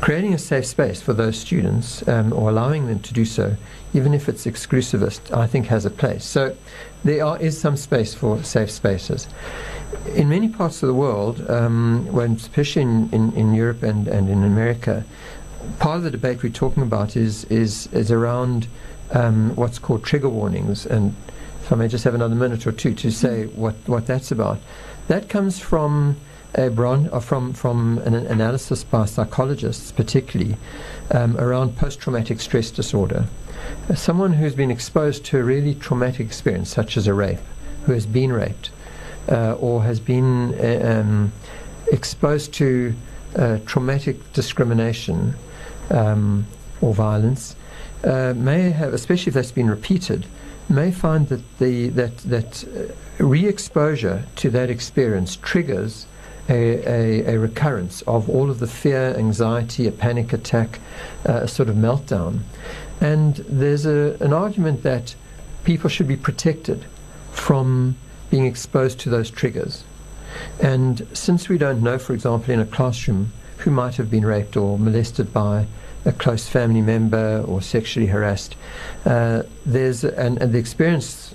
Creating 0.00 0.34
a 0.34 0.38
safe 0.38 0.66
space 0.66 1.00
for 1.00 1.12
those 1.12 1.38
students 1.38 2.06
um, 2.08 2.32
or 2.32 2.50
allowing 2.50 2.86
them 2.86 3.00
to 3.00 3.14
do 3.14 3.24
so, 3.24 3.56
even 3.92 4.14
if 4.14 4.28
it's 4.28 4.46
exclusivist, 4.46 5.36
I 5.36 5.46
think 5.46 5.66
has 5.66 5.84
a 5.84 5.90
place. 5.90 6.24
So 6.24 6.56
there 7.04 7.24
are, 7.24 7.38
is 7.38 7.60
some 7.60 7.76
space 7.76 8.14
for 8.14 8.42
safe 8.42 8.70
spaces. 8.70 9.28
In 10.14 10.28
many 10.28 10.48
parts 10.48 10.82
of 10.82 10.88
the 10.88 10.94
world, 10.94 11.48
um, 11.50 12.06
when, 12.10 12.32
especially 12.32 12.82
in, 12.82 13.10
in, 13.12 13.32
in 13.34 13.54
Europe 13.54 13.82
and, 13.82 14.08
and 14.08 14.28
in 14.28 14.42
America, 14.42 15.04
part 15.78 15.98
of 15.98 16.02
the 16.02 16.10
debate 16.10 16.42
we're 16.42 16.52
talking 16.52 16.82
about 16.82 17.16
is, 17.16 17.44
is, 17.44 17.86
is 17.92 18.10
around 18.10 18.66
um, 19.12 19.54
what's 19.54 19.78
called 19.78 20.02
trigger 20.02 20.28
warnings. 20.28 20.86
And 20.86 21.14
if 21.60 21.72
I 21.72 21.76
may 21.76 21.88
just 21.88 22.04
have 22.04 22.14
another 22.14 22.34
minute 22.34 22.66
or 22.66 22.72
two 22.72 22.94
to 22.94 23.10
say 23.10 23.46
what, 23.46 23.74
what 23.86 24.06
that's 24.06 24.30
about. 24.30 24.58
That 25.08 25.28
comes 25.28 25.58
from 25.58 26.16
a 26.54 26.70
bron- 26.70 27.08
or 27.08 27.16
uh, 27.16 27.20
from, 27.20 27.52
from 27.52 27.98
an 27.98 28.14
analysis 28.14 28.84
by 28.84 29.04
psychologists, 29.04 29.92
particularly 29.92 30.56
um, 31.10 31.36
around 31.36 31.76
post 31.76 32.00
traumatic 32.00 32.40
stress 32.40 32.70
disorder. 32.70 33.26
Uh, 33.88 33.94
someone 33.94 34.32
who's 34.32 34.54
been 34.54 34.70
exposed 34.70 35.24
to 35.26 35.38
a 35.38 35.42
really 35.42 35.74
traumatic 35.74 36.26
experience, 36.26 36.70
such 36.70 36.96
as 36.96 37.06
a 37.06 37.14
rape, 37.14 37.40
who 37.84 37.92
has 37.92 38.06
been 38.06 38.32
raped, 38.32 38.70
uh, 39.30 39.54
or 39.54 39.82
has 39.82 40.00
been 40.00 40.54
uh, 40.54 41.00
um, 41.00 41.32
exposed 41.90 42.54
to 42.54 42.94
uh, 43.36 43.58
traumatic 43.66 44.32
discrimination 44.32 45.34
um, 45.90 46.46
or 46.80 46.94
violence, 46.94 47.56
uh, 48.04 48.32
may 48.36 48.70
have, 48.70 48.94
especially 48.94 49.30
if 49.30 49.34
that's 49.34 49.52
been 49.52 49.68
repeated, 49.68 50.26
may 50.68 50.90
find 50.90 51.28
that 51.28 51.58
the 51.58 51.88
that 51.90 52.18
that 52.18 52.64
re-exposure 53.18 54.24
to 54.36 54.50
that 54.50 54.70
experience 54.70 55.36
triggers 55.36 56.06
a, 56.48 56.52
a, 56.52 57.34
a, 57.34 57.38
recurrence 57.38 58.02
of 58.02 58.28
all 58.28 58.50
of 58.50 58.58
the 58.58 58.66
fear, 58.66 59.14
anxiety, 59.16 59.86
a 59.86 59.92
panic 59.92 60.32
attack, 60.32 60.78
uh, 61.26 61.40
a 61.42 61.48
sort 61.48 61.70
of 61.70 61.76
meltdown. 61.76 62.40
And 63.00 63.36
there's 63.36 63.86
a, 63.86 64.16
an 64.20 64.32
argument 64.32 64.82
that 64.82 65.14
people 65.64 65.88
should 65.88 66.08
be 66.08 66.16
protected 66.16 66.84
from 67.32 67.96
being 68.30 68.44
exposed 68.44 69.00
to 69.00 69.10
those 69.10 69.30
triggers. 69.30 69.84
And 70.60 71.06
since 71.12 71.48
we 71.48 71.56
don't 71.56 71.82
know, 71.82 71.98
for 71.98 72.12
example, 72.12 72.52
in 72.52 72.60
a 72.60 72.66
classroom 72.66 73.32
who 73.58 73.70
might 73.70 73.96
have 73.96 74.10
been 74.10 74.26
raped 74.26 74.56
or 74.56 74.78
molested 74.78 75.32
by 75.32 75.66
a 76.04 76.12
close 76.12 76.48
family 76.48 76.82
member 76.82 77.42
or 77.46 77.62
sexually 77.62 78.06
harassed, 78.06 78.56
uh, 79.04 79.42
there's 79.64 80.04
and, 80.04 80.40
and 80.40 80.52
the 80.52 80.58
experience 80.58 81.34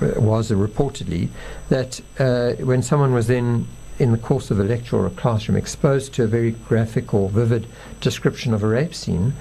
was 0.00 0.50
reportedly 0.50 1.28
that 1.68 2.00
uh, 2.18 2.52
when 2.64 2.82
someone 2.82 3.12
was 3.12 3.26
then 3.26 3.66
in 3.98 4.12
the 4.12 4.18
course 4.18 4.50
of 4.50 4.58
a 4.58 4.64
lecture 4.64 4.96
or 4.96 5.06
a 5.06 5.10
classroom 5.10 5.58
exposed 5.58 6.14
to 6.14 6.24
a 6.24 6.26
very 6.26 6.52
graphic 6.52 7.12
or 7.12 7.28
vivid 7.28 7.66
description 8.00 8.54
of 8.54 8.62
a 8.62 8.66
rape 8.66 8.94
scene, 8.94 9.34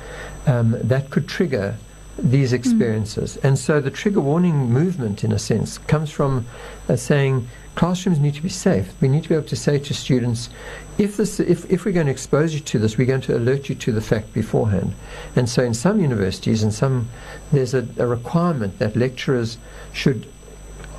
um, 0.45 0.75
that 0.81 1.09
could 1.09 1.27
trigger 1.27 1.77
these 2.21 2.51
hmm. 2.51 2.55
experiences. 2.55 3.37
Mm. 3.37 3.43
And 3.43 3.59
so 3.59 3.79
the 3.79 3.91
trigger 3.91 4.21
warning 4.21 4.71
movement, 4.71 5.23
in 5.23 5.31
a 5.31 5.39
sense, 5.39 5.77
comes 5.77 6.11
from 6.11 6.45
uh, 6.87 6.95
saying 6.95 7.47
classrooms 7.75 8.19
need 8.19 8.35
to 8.35 8.41
be 8.41 8.49
safe. 8.49 8.93
We 8.99 9.07
need 9.07 9.23
to 9.23 9.29
be 9.29 9.35
able 9.35 9.47
to 9.47 9.55
say 9.55 9.79
to 9.79 9.93
students, 9.93 10.49
if, 10.97 11.15
this, 11.15 11.39
if, 11.39 11.69
if 11.71 11.85
we're 11.85 11.93
going 11.93 12.07
to 12.07 12.11
expose 12.11 12.53
you 12.53 12.59
to 12.59 12.79
this, 12.79 12.97
we're 12.97 13.07
going 13.07 13.21
to 13.21 13.37
alert 13.37 13.69
you 13.69 13.75
to 13.75 13.91
the 13.91 14.01
fact 14.01 14.33
beforehand. 14.33 14.93
And 15.35 15.49
so 15.49 15.63
in 15.63 15.73
some 15.73 16.01
universities 16.01 16.61
and 16.61 16.73
some, 16.73 17.07
there's 17.51 17.73
a, 17.73 17.87
a 17.97 18.05
requirement 18.05 18.79
that 18.79 18.97
lecturers 18.97 19.57
should 19.93 20.27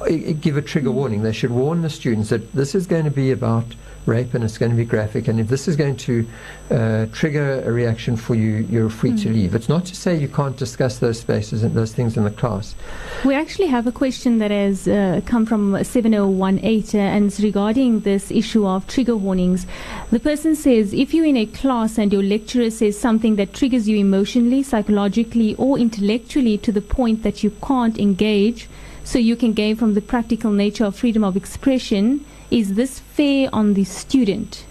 uh, 0.01 0.07
give 0.41 0.57
a 0.57 0.63
trigger 0.63 0.91
warning. 0.91 1.23
They 1.23 1.33
should 1.33 1.51
warn 1.51 1.83
the 1.83 1.91
students 1.91 2.31
that 2.31 2.53
this 2.53 2.75
is 2.75 2.87
going 2.87 3.05
to 3.05 3.11
be 3.11 3.31
about 3.31 3.67
rape 4.07 4.35
and 4.35 4.43
it's 4.43 4.59
going 4.59 4.71
to 4.71 4.77
be 4.77 4.85
graphic, 4.85 5.29
and 5.29 5.39
if 5.41 5.49
this 5.49 5.69
is 5.69 5.77
going 5.77 5.97
to 5.97 6.27
uh, 6.71 7.07
trigger 7.13 7.63
a 7.65 7.73
reaction 7.73 8.17
for 8.17 8.35
you, 8.35 8.67
you're 8.71 8.89
free 8.89 9.11
mm. 9.11 9.23
to 9.23 9.31
leave. 9.31 9.55
It's 9.55 9.69
not 9.69 9.85
to 9.87 9.97
say 9.97 10.17
you 10.17 10.29
can't 10.29 10.57
discuss 10.57 10.99
those 10.99 11.21
spaces 11.21 11.63
and 11.63 11.75
those 11.75 11.93
things 11.93 12.17
in 12.17 12.25
the 12.25 12.31
class. 12.31 12.75
We 13.25 13.35
actually 13.35 13.67
have 13.69 13.87
a 13.87 13.93
question 13.93 14.39
that 14.39 14.51
has 14.51 14.89
uh, 14.89 15.21
come 15.27 15.47
from 15.47 15.83
7018 15.83 17.01
uh, 17.01 17.03
and 17.03 17.27
it's 17.27 17.41
regarding 17.41 18.01
this 18.01 18.31
issue 18.31 18.67
of 18.67 18.87
trigger 18.87 19.17
warnings. 19.17 19.67
The 20.11 20.21
person 20.21 20.57
says 20.57 20.93
if 20.93 21.13
you're 21.13 21.27
in 21.27 21.37
a 21.37 21.47
class 21.47 21.99
and 21.99 22.13
your 22.13 22.23
lecturer 22.23 22.71
says 22.71 22.99
something 22.99 23.37
that 23.37 23.55
triggers 23.55 23.89
you 23.89 23.97
emotionally, 23.99 24.63
psychologically, 24.63 25.55
or 25.57 25.79
intellectually 25.79 26.59
to 26.59 26.73
the 26.73 26.81
point 26.81 27.23
that 27.23 27.43
you 27.43 27.51
can't 27.63 27.99
engage, 27.99 28.69
so 29.05 29.19
you 29.19 29.37
can 29.37 29.53
gain 29.53 29.77
from 29.77 29.95
the 29.95 30.01
practical 30.01 30.51
nature 30.51 30.85
of 30.85 30.97
freedom 30.97 31.25
of 31.25 31.37
expression. 31.37 32.25
Is 32.51 32.75
this 32.75 32.99
fair 32.99 33.49
on 33.53 33.75
the 33.75 33.85
student? 33.85 34.65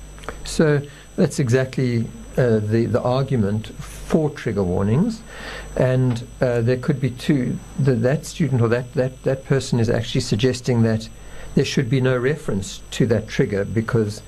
So 0.43 0.81
that's 1.15 1.39
exactly 1.39 2.07
uh, 2.37 2.59
the, 2.59 2.85
the 2.85 3.01
argument 3.01 3.67
for 3.79 4.29
trigger 4.29 4.63
warnings. 4.63 5.21
And 5.75 6.25
uh, 6.41 6.61
there 6.61 6.77
could 6.77 6.99
be 6.99 7.11
two. 7.11 7.57
The, 7.79 7.95
that 7.95 8.25
student 8.25 8.61
or 8.61 8.67
that, 8.69 8.93
that, 8.93 9.23
that 9.23 9.45
person 9.45 9.79
is 9.79 9.89
actually 9.89 10.21
suggesting 10.21 10.83
that 10.83 11.09
there 11.55 11.65
should 11.65 11.89
be 11.89 12.01
no 12.01 12.17
reference 12.17 12.81
to 12.91 13.05
that 13.07 13.27
trigger 13.27 13.65
because 13.65 14.21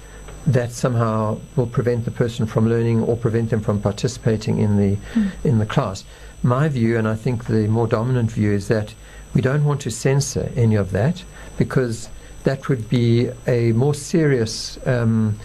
that 0.47 0.71
somehow 0.71 1.39
will 1.55 1.67
prevent 1.67 2.05
the 2.05 2.11
person 2.11 2.45
from 2.45 2.67
learning 2.67 3.03
or 3.03 3.15
prevent 3.15 3.51
them 3.51 3.61
from 3.61 3.79
participating 3.79 4.57
in 4.57 4.77
the 4.77 4.97
mm. 5.13 5.31
in 5.43 5.59
the 5.59 5.65
class. 5.65 6.03
My 6.43 6.67
view, 6.67 6.97
and 6.97 7.07
I 7.07 7.15
think 7.15 7.45
the 7.45 7.67
more 7.67 7.87
dominant 7.87 8.31
view, 8.31 8.51
is 8.51 8.67
that 8.67 8.95
we 9.33 9.41
don't 9.41 9.63
want 9.63 9.81
to 9.81 9.91
censor 9.91 10.51
any 10.55 10.75
of 10.75 10.91
that 10.91 11.23
because 11.57 12.09
that 12.43 12.69
would 12.69 12.89
be 12.89 13.29
a 13.47 13.71
more 13.73 13.93
serious 13.93 14.79
um, 14.87 15.39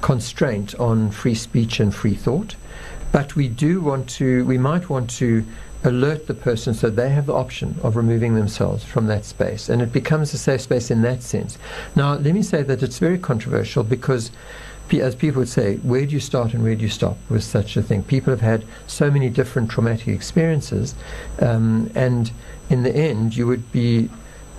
constraint 0.00 0.74
on 0.76 1.10
free 1.10 1.34
speech 1.34 1.80
and 1.80 1.94
free 1.94 2.14
thought. 2.14 2.56
But 3.12 3.36
we 3.36 3.48
do 3.48 3.80
want 3.80 4.08
to, 4.10 4.44
we 4.44 4.58
might 4.58 4.88
want 4.88 5.10
to 5.10 5.44
alert 5.82 6.26
the 6.26 6.34
person 6.34 6.74
so 6.74 6.90
they 6.90 7.08
have 7.08 7.26
the 7.26 7.34
option 7.34 7.78
of 7.82 7.96
removing 7.96 8.34
themselves 8.34 8.84
from 8.84 9.06
that 9.06 9.24
space. 9.24 9.68
And 9.68 9.80
it 9.80 9.92
becomes 9.92 10.34
a 10.34 10.38
safe 10.38 10.60
space 10.60 10.90
in 10.90 11.02
that 11.02 11.22
sense. 11.22 11.58
Now, 11.96 12.14
let 12.14 12.34
me 12.34 12.42
say 12.42 12.62
that 12.62 12.82
it's 12.82 12.98
very 12.98 13.18
controversial 13.18 13.82
because 13.82 14.30
as 14.94 15.14
people 15.14 15.40
would 15.40 15.48
say, 15.48 15.76
where 15.76 16.04
do 16.04 16.12
you 16.12 16.20
start 16.20 16.54
and 16.54 16.62
where 16.62 16.74
do 16.74 16.82
you 16.82 16.88
stop 16.88 17.16
with 17.28 17.44
such 17.44 17.76
a 17.76 17.82
thing? 17.82 18.02
People 18.02 18.32
have 18.32 18.40
had 18.40 18.64
so 18.86 19.10
many 19.10 19.28
different 19.28 19.70
traumatic 19.70 20.08
experiences, 20.08 20.94
um, 21.40 21.90
and 21.94 22.32
in 22.68 22.82
the 22.82 22.94
end, 22.94 23.36
you 23.36 23.46
would 23.46 23.70
be 23.72 24.08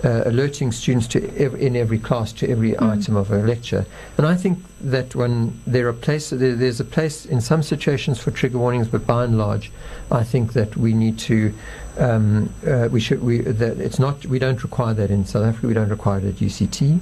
uh, 0.04 0.22
alerting 0.26 0.72
students 0.72 1.06
to 1.06 1.36
ev- 1.38 1.54
in 1.54 1.76
every 1.76 1.98
class 1.98 2.32
to 2.32 2.48
every 2.48 2.72
mm. 2.72 2.90
item 2.90 3.16
of 3.16 3.30
a 3.30 3.38
lecture. 3.38 3.86
And 4.18 4.26
I 4.26 4.34
think 4.34 4.58
that 4.80 5.14
when 5.14 5.60
there 5.66 5.86
are 5.88 5.92
places, 5.92 6.40
there, 6.40 6.54
there's 6.54 6.80
a 6.80 6.84
place 6.84 7.24
in 7.24 7.40
some 7.40 7.62
situations 7.62 8.18
for 8.18 8.30
trigger 8.30 8.58
warnings, 8.58 8.88
but 8.88 9.06
by 9.06 9.24
and 9.24 9.38
large, 9.38 9.70
I 10.10 10.24
think 10.24 10.52
that 10.54 10.76
we 10.76 10.94
need 10.94 11.18
to. 11.20 11.54
Um, 11.98 12.52
uh, 12.66 12.88
we 12.90 13.00
should. 13.00 13.22
We 13.22 13.42
that 13.42 13.78
it's 13.78 13.98
not. 13.98 14.24
We 14.26 14.38
don't 14.38 14.62
require 14.62 14.94
that 14.94 15.10
in 15.10 15.26
South 15.26 15.44
Africa. 15.44 15.66
We 15.66 15.74
don't 15.74 15.90
require 15.90 16.18
it 16.18 16.24
at 16.24 16.34
UCT, 16.36 16.98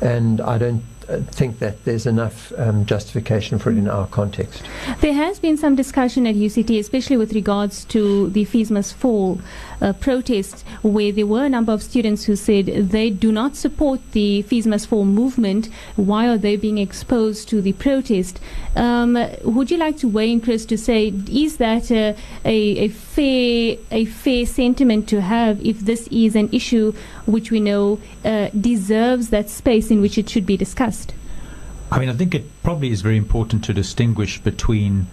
and 0.00 0.40
I 0.40 0.58
don't 0.58 0.82
think 1.16 1.58
that 1.58 1.84
there's 1.84 2.06
enough 2.06 2.52
um, 2.58 2.84
justification 2.84 3.58
for 3.58 3.70
it 3.70 3.78
in 3.78 3.88
our 3.88 4.06
context. 4.08 4.62
There 5.00 5.14
has 5.14 5.38
been 5.38 5.56
some 5.56 5.74
discussion 5.74 6.26
at 6.26 6.34
UCT, 6.34 6.78
especially 6.78 7.16
with 7.16 7.32
regards 7.32 7.84
to 7.86 8.28
the 8.30 8.44
Fees 8.44 8.70
Must 8.70 8.94
Fall 8.94 9.40
uh, 9.80 9.94
protest, 9.94 10.66
where 10.82 11.10
there 11.12 11.26
were 11.26 11.44
a 11.44 11.48
number 11.48 11.72
of 11.72 11.82
students 11.82 12.24
who 12.24 12.36
said 12.36 12.66
they 12.66 13.10
do 13.10 13.32
not 13.32 13.56
support 13.56 14.00
the 14.12 14.42
Fees 14.42 14.66
Must 14.66 14.86
Fall 14.86 15.04
movement. 15.04 15.68
Why 15.96 16.28
are 16.28 16.38
they 16.38 16.56
being 16.56 16.78
exposed 16.78 17.48
to 17.50 17.62
the 17.62 17.72
protest? 17.72 18.38
Um, 18.76 19.18
would 19.42 19.70
you 19.70 19.78
like 19.78 19.96
to 19.98 20.08
weigh 20.08 20.30
in, 20.30 20.40
Chris, 20.40 20.66
to 20.66 20.76
say 20.76 21.12
is 21.30 21.56
that 21.56 21.90
a, 21.90 22.16
a, 22.44 22.78
a 22.78 22.88
fair 22.88 23.76
a 23.90 24.04
fair 24.04 24.46
sentiment 24.46 25.08
to 25.08 25.20
have 25.20 25.64
if 25.64 25.80
this 25.80 26.06
is 26.08 26.36
an 26.36 26.48
issue 26.52 26.92
which 27.26 27.50
we 27.50 27.60
know 27.60 28.00
uh, 28.24 28.48
deserves 28.60 29.30
that 29.30 29.48
space 29.48 29.90
in 29.90 30.00
which 30.00 30.18
it 30.18 30.28
should 30.28 30.46
be 30.46 30.56
discussed? 30.56 30.97
I 31.90 31.98
mean, 31.98 32.08
I 32.08 32.12
think 32.12 32.34
it 32.34 32.44
probably 32.62 32.90
is 32.90 33.00
very 33.00 33.16
important 33.16 33.64
to 33.64 33.72
distinguish 33.72 34.40
between 34.40 35.06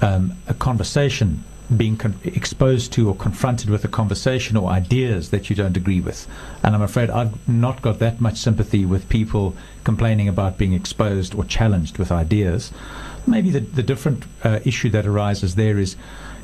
um, 0.00 0.34
a 0.46 0.54
conversation 0.54 1.44
being 1.76 1.98
con- 1.98 2.18
exposed 2.24 2.92
to 2.94 3.08
or 3.08 3.14
confronted 3.14 3.68
with 3.68 3.84
a 3.84 3.88
conversation 3.88 4.56
or 4.56 4.70
ideas 4.70 5.30
that 5.30 5.50
you 5.50 5.56
don't 5.56 5.76
agree 5.76 6.00
with. 6.00 6.26
And 6.62 6.74
I'm 6.74 6.80
afraid 6.80 7.10
I've 7.10 7.46
not 7.46 7.82
got 7.82 7.98
that 7.98 8.20
much 8.20 8.38
sympathy 8.38 8.86
with 8.86 9.08
people 9.10 9.54
complaining 9.84 10.28
about 10.28 10.56
being 10.56 10.72
exposed 10.72 11.34
or 11.34 11.44
challenged 11.44 11.98
with 11.98 12.10
ideas. 12.10 12.72
Maybe 13.26 13.50
the, 13.50 13.60
the 13.60 13.82
different 13.82 14.24
uh, 14.42 14.60
issue 14.64 14.88
that 14.90 15.06
arises 15.06 15.56
there 15.56 15.78
is 15.78 15.96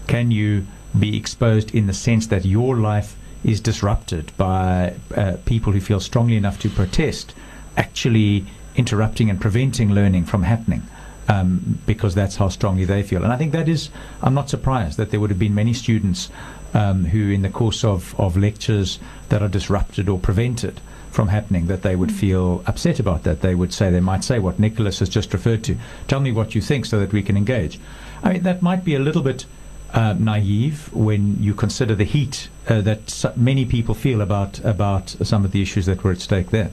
can 0.06 0.30
you 0.30 0.66
be 0.98 1.16
exposed 1.16 1.74
in 1.74 1.86
the 1.86 1.94
sense 1.94 2.26
that 2.26 2.44
your 2.44 2.76
life 2.76 3.16
is 3.42 3.60
disrupted 3.60 4.30
by 4.36 4.94
uh, 5.16 5.36
people 5.46 5.72
who 5.72 5.80
feel 5.80 6.00
strongly 6.00 6.36
enough 6.36 6.60
to 6.60 6.68
protest, 6.68 7.34
actually 7.76 8.44
interrupting 8.76 9.30
and 9.30 9.40
preventing 9.40 9.92
learning 9.92 10.24
from 10.24 10.42
happening. 10.42 10.82
Um, 11.26 11.78
because 11.86 12.14
that's 12.14 12.36
how 12.36 12.50
strongly 12.50 12.84
they 12.84 13.02
feel. 13.02 13.24
And 13.24 13.32
I 13.32 13.38
think 13.38 13.52
that 13.52 13.66
is, 13.66 13.88
I'm 14.20 14.34
not 14.34 14.50
surprised 14.50 14.98
that 14.98 15.10
there 15.10 15.18
would 15.20 15.30
have 15.30 15.38
been 15.38 15.54
many 15.54 15.72
students 15.72 16.28
um, 16.74 17.06
who, 17.06 17.30
in 17.30 17.40
the 17.40 17.48
course 17.48 17.82
of, 17.82 18.14
of 18.20 18.36
lectures 18.36 18.98
that 19.30 19.40
are 19.40 19.48
disrupted 19.48 20.10
or 20.10 20.18
prevented 20.18 20.82
from 21.10 21.28
happening, 21.28 21.66
that 21.68 21.80
they 21.80 21.96
would 21.96 22.10
mm. 22.10 22.20
feel 22.20 22.62
upset 22.66 23.00
about 23.00 23.22
that. 23.22 23.40
They 23.40 23.54
would 23.54 23.72
say, 23.72 23.90
they 23.90 24.00
might 24.00 24.22
say 24.22 24.38
what 24.38 24.58
Nicholas 24.58 24.98
has 24.98 25.08
just 25.08 25.32
referred 25.32 25.64
to. 25.64 25.76
Tell 26.08 26.20
me 26.20 26.30
what 26.30 26.54
you 26.54 26.60
think 26.60 26.84
so 26.84 27.00
that 27.00 27.12
we 27.12 27.22
can 27.22 27.38
engage. 27.38 27.80
I 28.22 28.34
mean, 28.34 28.42
that 28.42 28.60
might 28.60 28.84
be 28.84 28.94
a 28.94 28.98
little 28.98 29.22
bit 29.22 29.46
uh, 29.94 30.14
naive 30.18 30.92
when 30.92 31.40
you 31.40 31.54
consider 31.54 31.94
the 31.94 32.04
heat 32.04 32.48
uh, 32.68 32.80
that 32.80 33.32
many 33.36 33.64
people 33.64 33.94
feel 33.94 34.20
about 34.20 34.58
about 34.64 35.10
some 35.22 35.44
of 35.44 35.52
the 35.52 35.62
issues 35.62 35.86
that 35.86 36.02
were 36.02 36.10
at 36.10 36.20
stake 36.20 36.50
there. 36.50 36.70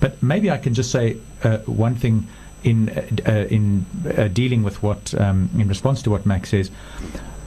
But 0.00 0.22
maybe 0.22 0.50
I 0.50 0.58
can 0.58 0.72
just 0.72 0.90
say 0.90 1.16
uh, 1.42 1.58
one 1.58 1.96
thing 1.96 2.28
in 2.62 2.90
uh, 2.90 3.30
uh, 3.30 3.46
in 3.46 3.84
dealing 4.32 4.62
with 4.62 4.82
what 4.82 5.14
um, 5.20 5.50
in 5.58 5.68
response 5.68 6.02
to 6.02 6.10
what 6.10 6.24
Max 6.26 6.50
says. 6.50 6.70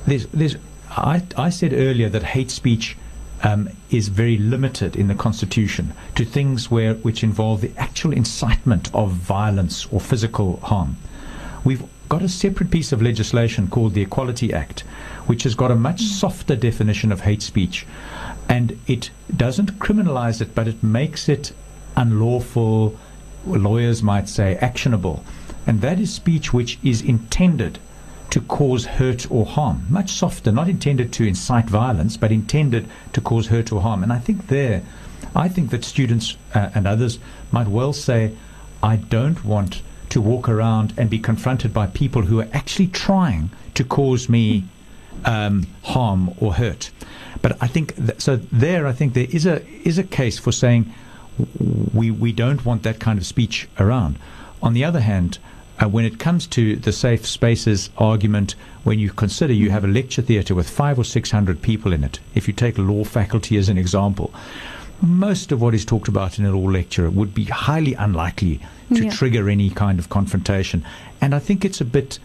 There's 0.06 0.28
there's 0.28 0.58
I, 0.90 1.24
I 1.38 1.50
said 1.50 1.74
earlier 1.74 2.10
that 2.10 2.24
hate 2.24 2.52
speech. 2.52 2.98
Um, 3.44 3.70
is 3.92 4.08
very 4.08 4.40
limited 4.40 4.96
in 4.96 5.10
the 5.10 5.14
Constitution 5.14 5.94
to 6.16 6.26
things 6.26 6.72
where 6.72 6.96
which 6.96 7.24
involve 7.24 7.62
the 7.62 7.72
actual 7.78 8.12
incitement 8.12 8.90
of 8.96 9.12
violence 9.12 9.86
or 9.92 10.00
physical 10.02 10.58
harm. 10.62 10.98
We've 11.64 11.84
got 12.10 12.22
a 12.22 12.30
separate 12.30 12.72
piece 12.72 12.92
of 12.92 13.02
legislation 13.02 13.68
called 13.68 13.94
the 13.94 14.02
Equality 14.02 14.54
Act, 14.54 14.82
which 15.26 15.44
has 15.44 15.56
got 15.56 15.72
a 15.72 15.76
much 15.76 16.02
mm. 16.02 16.08
softer 16.08 16.56
definition 16.56 17.12
of 17.12 17.22
hate 17.22 17.42
speech. 17.42 17.86
And 18.50 18.80
it 18.88 19.10
doesn't 19.36 19.80
criminalize 19.80 20.42
it, 20.42 20.56
but 20.56 20.68
it 20.68 20.82
makes 20.82 21.28
it 21.28 21.52
unlawful, 21.96 22.98
lawyers 23.46 24.02
might 24.02 24.30
say 24.30 24.56
actionable. 24.58 25.24
And 25.66 25.82
that 25.82 26.00
is 26.00 26.14
speech 26.14 26.54
which 26.54 26.80
is 26.82 27.02
intended 27.02 27.80
to 28.30 28.42
cause 28.42 28.86
hurt 28.86 29.30
or 29.32 29.46
harm. 29.46 29.86
Much 29.90 30.12
softer, 30.12 30.52
not 30.52 30.70
intended 30.70 31.12
to 31.14 31.26
incite 31.26 31.66
violence, 31.66 32.18
but 32.18 32.32
intended 32.32 32.88
to 33.14 33.22
cause 33.22 33.48
hurt 33.48 33.72
or 33.72 33.82
harm. 33.82 34.04
And 34.04 34.14
I 34.14 34.20
think 34.20 34.48
there, 34.48 34.84
I 35.36 35.50
think 35.50 35.72
that 35.72 35.84
students 35.84 36.38
uh, 36.54 36.70
and 36.74 36.88
others 36.88 37.20
might 37.52 37.68
well 37.68 37.94
say, 37.94 38.34
I 38.82 38.96
don't 38.96 39.44
want 39.44 39.82
to 40.10 40.22
walk 40.22 40.48
around 40.50 40.94
and 40.98 41.10
be 41.10 41.20
confronted 41.20 41.74
by 41.74 41.88
people 41.88 42.24
who 42.24 42.40
are 42.40 42.48
actually 42.54 42.88
trying 42.88 43.50
to 43.74 43.84
cause 43.84 44.30
me 44.30 44.64
um, 45.26 45.68
harm 45.84 46.34
or 46.40 46.54
hurt. 46.54 46.92
But 47.42 47.58
I 47.62 47.68
think 47.68 47.96
th- 47.96 48.22
so. 48.22 48.38
There, 48.38 48.88
I 48.88 48.94
think 48.94 49.14
there 49.14 49.28
is 49.30 49.46
a 49.46 49.66
is 49.88 49.98
a 49.98 50.04
case 50.04 50.40
for 50.40 50.52
saying 50.52 50.92
we 51.94 52.12
we 52.12 52.32
don't 52.32 52.66
want 52.66 52.84
that 52.84 53.00
kind 53.00 53.20
of 53.20 53.26
speech 53.26 53.68
around. 53.80 54.18
On 54.62 54.74
the 54.74 54.84
other 54.84 55.02
hand, 55.02 55.38
uh, 55.80 55.88
when 55.88 56.06
it 56.06 56.18
comes 56.18 56.48
to 56.48 56.76
the 56.76 56.92
safe 56.92 57.28
spaces 57.28 57.90
argument, 57.98 58.56
when 58.84 58.98
you 58.98 59.12
consider 59.12 59.54
you 59.54 59.70
have 59.70 59.84
a 59.84 59.88
lecture 59.88 60.22
theatre 60.24 60.56
with 60.56 60.70
five 60.70 60.98
or 60.98 61.04
six 61.04 61.32
hundred 61.32 61.62
people 61.62 61.94
in 61.94 62.04
it, 62.04 62.20
if 62.34 62.48
you 62.48 62.54
take 62.54 62.78
law 62.78 63.04
faculty 63.04 63.58
as 63.58 63.70
an 63.70 63.78
example, 63.78 64.34
most 65.02 65.52
of 65.52 65.62
what 65.62 65.74
is 65.74 65.86
talked 65.86 66.08
about 66.08 66.40
in 66.40 66.46
a 66.46 66.52
law 66.52 66.70
lecture 66.70 67.10
would 67.10 67.34
be 67.34 67.46
highly 67.46 67.94
unlikely 67.94 68.60
to 68.94 69.06
yeah. 69.06 69.12
trigger 69.12 69.50
any 69.50 69.70
kind 69.70 70.00
of 70.00 70.10
confrontation. 70.10 70.86
And 71.22 71.36
I 71.36 71.40
think 71.40 71.66
it's 71.66 71.82
a 71.82 71.86
bit 71.86 72.20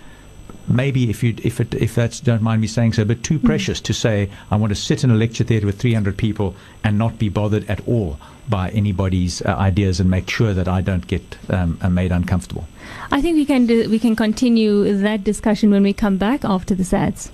maybe 0.69 1.11
if 1.11 1.23
you 1.23 1.35
if 1.43 1.61
it 1.61 1.75
if 1.75 1.95
that's 1.95 2.21
don't 2.21 2.43
mind 2.43 2.61
me 2.61 2.67
saying 2.67 2.93
so, 2.93 3.05
but 3.05 3.23
too 3.23 3.39
mm. 3.39 3.45
precious 3.45 3.81
to 3.81 3.93
say 3.93 4.31
I 4.51 4.57
want 4.57 4.71
to 4.71 4.77
sit 4.77 5.05
in 5.05 5.11
a 5.11 5.15
lecture 5.15 5.45
theatre 5.45 5.67
with 5.67 5.81
300 5.81 6.17
people 6.17 6.55
and 6.85 6.99
not 6.99 7.19
be 7.19 7.29
bothered 7.29 7.69
at 7.69 7.87
all 7.87 8.19
by 8.49 8.71
anybody's 8.71 9.43
uh, 9.43 9.55
ideas 9.57 10.01
and 10.01 10.11
make 10.11 10.29
sure 10.29 10.53
that 10.53 10.69
I 10.69 10.81
don't 10.81 11.07
get 11.07 11.37
um, 11.49 11.79
uh, 11.81 11.89
made 11.89 12.13
uncomfortable. 12.13 12.67
I 13.11 13.21
think 13.21 13.37
we 13.37 13.47
can 13.47 13.67
do, 13.67 13.89
we 13.89 13.99
can 13.99 14.17
continue 14.17 14.97
that 14.99 15.23
discussion 15.23 15.71
when 15.71 15.83
we 15.83 15.93
come 15.93 16.17
back 16.17 16.45
after 16.45 16.75
the 16.75 16.97
ads. 16.97 17.31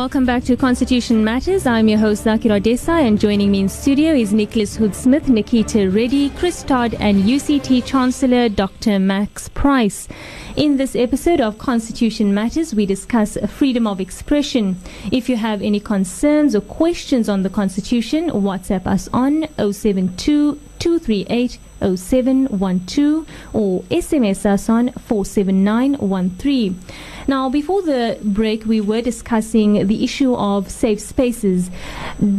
Welcome 0.00 0.24
back 0.24 0.44
to 0.44 0.56
Constitution 0.56 1.22
Matters. 1.22 1.66
I'm 1.66 1.86
your 1.86 1.98
host 1.98 2.24
Zakira 2.24 2.58
Desai, 2.58 3.06
and 3.06 3.20
joining 3.20 3.50
me 3.50 3.60
in 3.60 3.68
studio 3.68 4.14
is 4.14 4.32
Nicholas 4.32 4.78
Woode-Smith, 4.78 5.28
Nikita 5.28 5.90
Reddy, 5.90 6.30
Chris 6.30 6.62
Todd, 6.62 6.94
and 6.98 7.24
UCT 7.24 7.84
Chancellor 7.84 8.48
Dr. 8.48 8.98
Max 8.98 9.50
Price. 9.50 10.08
In 10.56 10.78
this 10.78 10.96
episode 10.96 11.42
of 11.42 11.58
Constitution 11.58 12.32
Matters, 12.32 12.74
we 12.74 12.86
discuss 12.86 13.36
freedom 13.46 13.86
of 13.86 14.00
expression. 14.00 14.78
If 15.12 15.28
you 15.28 15.36
have 15.36 15.60
any 15.60 15.80
concerns 15.80 16.56
or 16.56 16.62
questions 16.62 17.28
on 17.28 17.42
the 17.42 17.50
Constitution, 17.50 18.30
WhatsApp 18.30 18.86
us 18.86 19.06
on 19.12 19.48
072 19.58 20.58
238 20.80 21.58
0712 21.80 23.26
or 23.52 23.82
SMS 23.82 24.44
us 24.44 24.68
on 24.68 24.90
47913. 24.92 26.80
Now, 27.28 27.48
before 27.48 27.82
the 27.82 28.18
break, 28.22 28.64
we 28.64 28.80
were 28.80 29.00
discussing 29.00 29.86
the 29.86 30.02
issue 30.04 30.34
of 30.34 30.70
safe 30.70 31.00
spaces. 31.00 31.70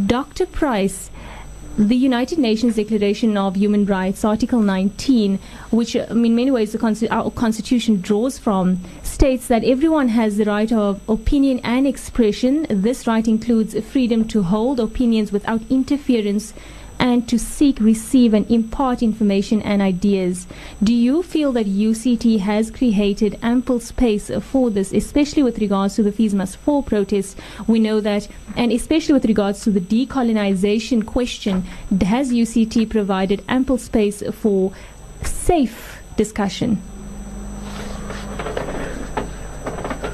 Dr. 0.05 0.45
Price, 0.45 1.09
the 1.77 1.95
United 1.95 2.37
Nations 2.37 2.75
Declaration 2.75 3.37
of 3.37 3.55
Human 3.55 3.85
Rights, 3.85 4.25
Article 4.25 4.59
19, 4.59 5.39
which 5.71 5.95
in 5.95 6.35
many 6.35 6.51
ways 6.51 6.75
our 7.09 7.31
Constitution 7.31 8.01
draws 8.01 8.37
from, 8.37 8.79
states 9.03 9.47
that 9.47 9.63
everyone 9.63 10.09
has 10.09 10.37
the 10.37 10.45
right 10.45 10.71
of 10.71 10.99
opinion 11.09 11.61
and 11.63 11.87
expression. 11.87 12.67
This 12.69 13.07
right 13.07 13.25
includes 13.25 13.79
freedom 13.85 14.27
to 14.27 14.43
hold 14.43 14.79
opinions 14.79 15.31
without 15.31 15.61
interference 15.69 16.53
and 17.01 17.27
to 17.27 17.39
seek, 17.39 17.79
receive, 17.79 18.33
and 18.33 18.49
impart 18.49 19.01
information 19.01 19.59
and 19.63 19.81
ideas. 19.81 20.45
Do 20.83 20.93
you 20.93 21.23
feel 21.23 21.51
that 21.53 21.65
UCT 21.65 22.39
has 22.39 22.69
created 22.69 23.39
ample 23.41 23.79
space 23.79 24.29
for 24.39 24.69
this, 24.69 24.93
especially 24.93 25.41
with 25.41 25.57
regards 25.57 25.95
to 25.95 26.03
the 26.03 26.11
Fees 26.11 26.35
Must 26.35 26.55
Fall 26.57 26.83
protests? 26.83 27.35
We 27.65 27.79
know 27.79 28.01
that, 28.01 28.27
and 28.55 28.71
especially 28.71 29.13
with 29.13 29.25
regards 29.25 29.61
to 29.61 29.71
the 29.71 29.81
decolonization 29.81 31.05
question, 31.05 31.63
has 32.01 32.31
UCT 32.31 32.87
provided 32.89 33.43
ample 33.49 33.79
space 33.79 34.21
for 34.31 34.71
safe 35.23 36.03
discussion? 36.15 36.79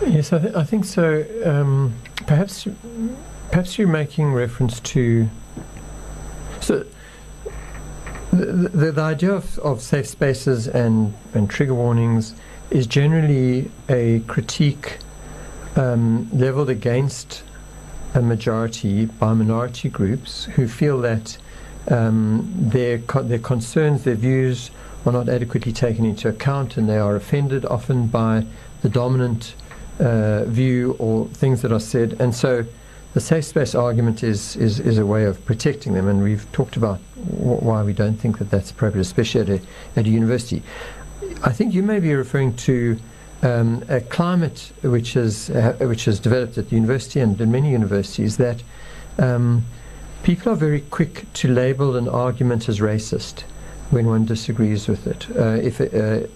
Yes, 0.08 0.32
I, 0.32 0.40
th- 0.40 0.56
I 0.56 0.64
think 0.64 0.86
so. 0.86 1.26
Um, 1.44 1.94
perhaps, 2.28 2.66
perhaps 3.52 3.78
you're 3.78 3.90
making 3.90 4.32
reference 4.32 4.80
to 4.80 5.30
so 6.68 6.86
the, 8.32 8.46
the, 8.46 8.92
the 8.92 9.02
idea 9.02 9.32
of, 9.32 9.58
of 9.60 9.82
safe 9.82 10.06
spaces 10.06 10.68
and, 10.68 11.14
and 11.34 11.50
trigger 11.50 11.74
warnings 11.74 12.36
is 12.72 12.86
generally 12.86 13.72
a 13.88 14.20
critique 14.28 14.98
um, 15.78 16.30
leveled 16.38 16.70
against 16.70 17.44
a 18.14 18.22
majority 18.22 19.06
by 19.06 19.32
minority 19.32 19.88
groups 19.88 20.44
who 20.44 20.68
feel 20.68 21.00
that 21.00 21.38
um, 21.90 22.46
their 22.54 22.98
co- 23.00 23.24
their 23.24 23.40
concerns, 23.40 24.04
their 24.04 24.16
views 24.16 24.70
are 25.06 25.14
not 25.14 25.30
adequately 25.30 25.72
taken 25.72 26.04
into 26.04 26.28
account, 26.28 26.76
and 26.76 26.90
they 26.90 26.98
are 26.98 27.16
offended 27.16 27.66
often 27.68 28.08
by 28.08 28.46
the 28.82 28.90
dominant 28.90 29.56
uh, 30.02 30.44
view 30.44 30.98
or 31.00 31.28
things 31.28 31.62
that 31.62 31.72
are 31.72 31.80
said, 31.80 32.18
and 32.20 32.36
so 32.36 32.66
the 33.14 33.22
safe 33.22 33.46
space 33.46 33.74
argument 33.74 34.24
is, 34.24 34.56
is, 34.58 34.80
is 34.80 34.98
a 34.98 35.06
way 35.06 35.26
of 35.26 35.44
protecting 35.46 35.94
them, 35.94 36.08
and 36.08 36.22
we've 36.22 36.50
talked 36.52 36.78
about 36.78 37.00
w- 37.16 37.60
why 37.60 37.84
we 37.84 37.94
don't 37.94 38.16
think 38.16 38.38
that 38.40 38.50
that's 38.50 38.72
appropriate, 38.72 39.02
especially 39.02 39.42
at 39.42 39.50
a, 39.50 39.62
at 39.96 40.06
a 40.06 40.10
university. 40.10 40.62
I 41.44 41.52
think 41.52 41.74
you 41.74 41.84
may 41.84 42.00
be 42.00 42.14
referring 42.14 42.56
to 42.58 43.00
um, 43.44 43.84
a 43.88 44.02
climate 44.02 44.72
which 44.82 45.14
has 45.14 45.50
uh, 45.52 45.78
which 45.82 46.06
has 46.06 46.20
developed 46.20 46.58
at 46.58 46.70
the 46.70 46.76
university 46.76 47.20
and 47.20 47.40
in 47.40 47.52
many 47.52 47.72
universities 47.72 48.38
that 48.38 48.64
um, 49.20 49.66
people 50.24 50.52
are 50.52 50.56
very 50.56 50.82
quick 50.82 51.32
to 51.34 51.48
label 51.48 51.96
an 51.96 52.08
argument 52.08 52.68
as 52.68 52.80
racist 52.80 53.42
when 53.92 54.08
one 54.08 54.26
disagrees 54.26 54.88
with 54.88 55.08
it. 55.08 55.28
Uh, 55.36 55.60
if 55.62 55.80
it, 55.80 55.94
uh, 55.94 56.28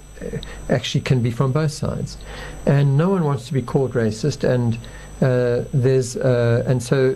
actually 0.69 1.01
can 1.01 1.21
be 1.21 1.31
from 1.31 1.51
both 1.51 1.71
sides, 1.71 2.17
and 2.65 2.95
no 2.97 3.09
one 3.09 3.23
wants 3.23 3.47
to 3.47 3.53
be 3.53 3.61
called 3.61 3.93
racist 3.93 4.47
and 4.47 4.77
uh, 5.21 5.63
there's 5.73 6.17
uh, 6.17 6.63
and 6.67 6.81
so 6.81 7.15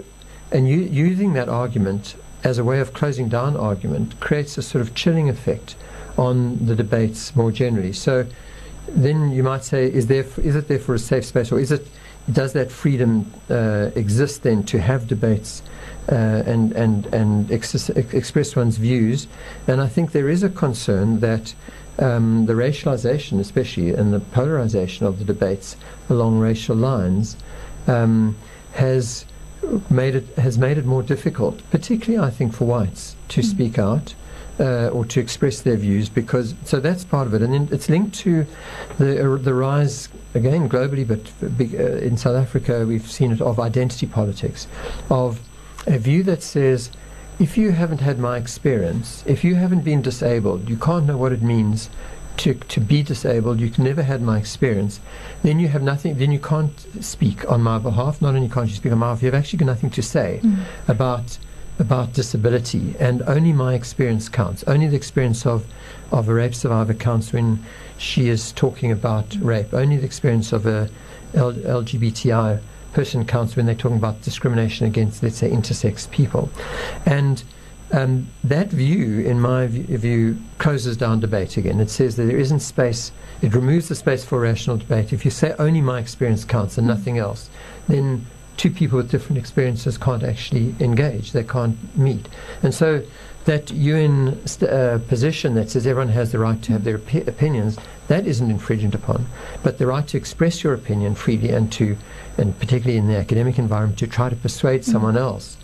and 0.51 0.69
using 0.69 1.33
that 1.33 1.49
argument 1.49 2.15
as 2.43 2.59
a 2.59 2.63
way 2.63 2.79
of 2.79 2.93
closing 2.93 3.27
down 3.27 3.57
argument 3.57 4.19
creates 4.19 4.57
a 4.57 4.61
sort 4.61 4.81
of 4.81 4.93
chilling 4.93 5.27
effect 5.27 5.75
on 6.17 6.63
the 6.65 6.75
debates 6.75 7.35
more 7.35 7.51
generally. 7.51 7.91
So 7.91 8.25
then 8.87 9.31
you 9.31 9.43
might 9.43 9.63
say, 9.63 9.85
is 9.85 10.07
there 10.07 10.25
is 10.37 10.55
it 10.55 10.67
there 10.67 10.79
for 10.79 10.93
a 10.93 10.99
safe 10.99 11.25
space, 11.25 11.51
or 11.51 11.59
is 11.59 11.71
it 11.71 11.87
does 12.31 12.53
that 12.53 12.71
freedom 12.71 13.31
uh, 13.49 13.89
exist 13.95 14.43
then 14.43 14.63
to 14.63 14.79
have 14.79 15.07
debates 15.07 15.63
uh, 16.11 16.15
and 16.45 16.71
and 16.73 17.07
and 17.07 17.51
ex- 17.51 17.89
express 17.89 18.55
one's 18.55 18.77
views? 18.77 19.27
And 19.67 19.81
I 19.81 19.87
think 19.87 20.11
there 20.11 20.29
is 20.29 20.43
a 20.43 20.49
concern 20.49 21.19
that. 21.19 21.53
Um, 21.97 22.45
the 22.45 22.51
racialization, 22.55 23.39
especially, 23.39 23.91
and 23.91 24.11
the 24.11 24.19
polarization 24.19 25.05
of 25.05 25.17
the 25.17 25.23
debates 25.23 25.77
along 26.09 26.39
racial 26.39 26.75
lines, 26.75 27.37
um, 27.87 28.35
has 28.73 29.25
made 29.89 30.15
it 30.15 30.25
has 30.37 30.57
made 30.57 30.77
it 30.77 30.85
more 30.85 31.03
difficult, 31.03 31.61
particularly 31.71 32.25
I 32.25 32.29
think 32.29 32.53
for 32.53 32.65
whites, 32.65 33.15
to 33.29 33.41
mm. 33.41 33.45
speak 33.45 33.79
out. 33.79 34.15
Uh, 34.57 34.87
or 34.93 35.03
to 35.03 35.19
express 35.19 35.59
their 35.59 35.75
views, 35.75 36.07
because 36.07 36.55
so 36.63 36.79
that's 36.79 37.03
part 37.03 37.27
of 37.27 37.33
it, 37.33 37.41
and 37.41 37.53
then 37.53 37.67
it's 37.73 37.89
linked 37.89 38.15
to 38.15 38.45
the 38.97 39.33
uh, 39.33 39.35
the 39.35 39.53
rise 39.53 40.07
again 40.33 40.69
globally, 40.69 41.05
but 41.05 41.57
big, 41.57 41.75
uh, 41.75 41.97
in 41.97 42.15
South 42.15 42.37
Africa 42.37 42.85
we've 42.87 43.11
seen 43.11 43.33
it 43.33 43.41
of 43.41 43.59
identity 43.59 44.07
politics, 44.07 44.65
of 45.09 45.41
a 45.87 45.97
view 45.97 46.23
that 46.23 46.41
says, 46.41 46.89
if 47.37 47.57
you 47.57 47.71
haven't 47.71 47.99
had 47.99 48.17
my 48.17 48.37
experience, 48.37 49.25
if 49.27 49.43
you 49.43 49.55
haven't 49.55 49.83
been 49.83 50.01
disabled, 50.01 50.69
you 50.69 50.77
can't 50.77 51.05
know 51.05 51.17
what 51.17 51.33
it 51.33 51.41
means 51.41 51.89
to, 52.37 52.53
to 52.53 52.79
be 52.79 53.03
disabled, 53.03 53.59
you 53.59 53.69
can 53.69 53.83
never 53.83 54.03
had 54.03 54.21
my 54.21 54.37
experience, 54.37 54.99
then 55.43 55.59
you 55.59 55.67
have 55.67 55.81
nothing, 55.81 56.17
then 56.17 56.31
you 56.31 56.39
can't 56.39 57.03
speak 57.03 57.49
on 57.49 57.61
my 57.61 57.77
behalf. 57.77 58.21
Not 58.21 58.35
only 58.35 58.49
can't 58.49 58.69
you 58.69 58.75
speak 58.75 58.91
on 58.91 58.99
my 58.99 59.07
behalf, 59.07 59.23
you 59.23 59.27
have 59.27 59.35
actually 59.35 59.57
got 59.57 59.65
nothing 59.65 59.89
to 59.91 60.01
say 60.01 60.39
mm. 60.43 60.63
about 60.87 61.37
about 61.77 62.13
disability, 62.13 62.95
and 62.99 63.21
only 63.23 63.51
my 63.51 63.73
experience 63.73 64.29
counts. 64.29 64.63
Only 64.63 64.87
the 64.87 64.95
experience 64.95 65.45
of, 65.45 65.65
of 66.11 66.29
a 66.29 66.33
rape 66.33 66.55
survivor 66.55 66.93
counts 66.93 67.33
when 67.33 67.63
she 67.97 68.29
is 68.29 68.53
talking 68.53 68.91
about 68.91 69.35
rape. 69.41 69.73
Only 69.73 69.97
the 69.97 70.05
experience 70.05 70.53
of 70.53 70.65
a 70.65 70.89
L- 71.33 71.53
LGBTI 71.53 72.61
person 72.93 73.25
counts 73.25 73.57
when 73.57 73.65
they're 73.65 73.75
talking 73.75 73.97
about 73.97 74.21
discrimination 74.21 74.87
against, 74.87 75.21
let's 75.21 75.37
say, 75.37 75.49
intersex 75.49 76.09
people. 76.11 76.49
And 77.05 77.43
um, 77.91 78.27
that 78.43 78.69
view, 78.69 79.19
in 79.19 79.39
my 79.39 79.67
view, 79.67 80.37
closes 80.57 80.97
down 80.97 81.19
debate 81.19 81.57
again. 81.57 81.79
It 81.79 81.89
says 81.89 82.15
that 82.15 82.25
there 82.25 82.37
isn't 82.37 82.61
space, 82.61 83.11
it 83.41 83.53
removes 83.53 83.89
the 83.89 83.95
space 83.95 84.25
for 84.25 84.39
rational 84.39 84.77
debate. 84.77 85.13
If 85.13 85.23
you 85.23 85.31
say 85.31 85.53
only 85.59 85.81
my 85.81 85.99
experience 85.99 86.43
counts 86.43 86.77
and 86.77 86.87
nothing 86.87 87.17
else, 87.17 87.49
then 87.87 88.25
two 88.57 88.71
people 88.71 88.97
with 88.97 89.11
different 89.11 89.37
experiences 89.37 89.97
can't 89.97 90.23
actually 90.23 90.75
engage, 90.79 91.31
they 91.31 91.43
can't 91.43 91.77
meet. 91.97 92.27
And 92.63 92.73
so 92.73 93.03
that 93.45 93.71
UN 93.71 94.45
st- 94.47 94.71
uh, 94.71 94.97
position 94.99 95.53
that 95.53 95.69
says 95.69 95.85
everyone 95.85 96.13
has 96.13 96.31
the 96.31 96.39
right 96.39 96.61
to 96.63 96.71
have 96.71 96.83
their 96.83 96.97
op- 96.97 97.27
opinions, 97.27 97.77
that 98.07 98.25
isn't 98.25 98.49
infringed 98.49 98.95
upon. 98.95 99.27
But 99.61 99.77
the 99.77 99.85
right 99.85 100.07
to 100.07 100.17
express 100.17 100.63
your 100.63 100.73
opinion 100.73 101.13
freely 101.13 101.49
and 101.49 101.71
to, 101.73 101.97
and 102.37 102.57
particularly 102.59 102.97
in 102.97 103.07
the 103.07 103.17
academic 103.17 103.59
environment, 103.59 103.99
to 103.99 104.07
try 104.07 104.29
to 104.29 104.35
persuade 104.35 104.81
mm-hmm. 104.81 104.91
someone 104.91 105.17
else 105.17 105.57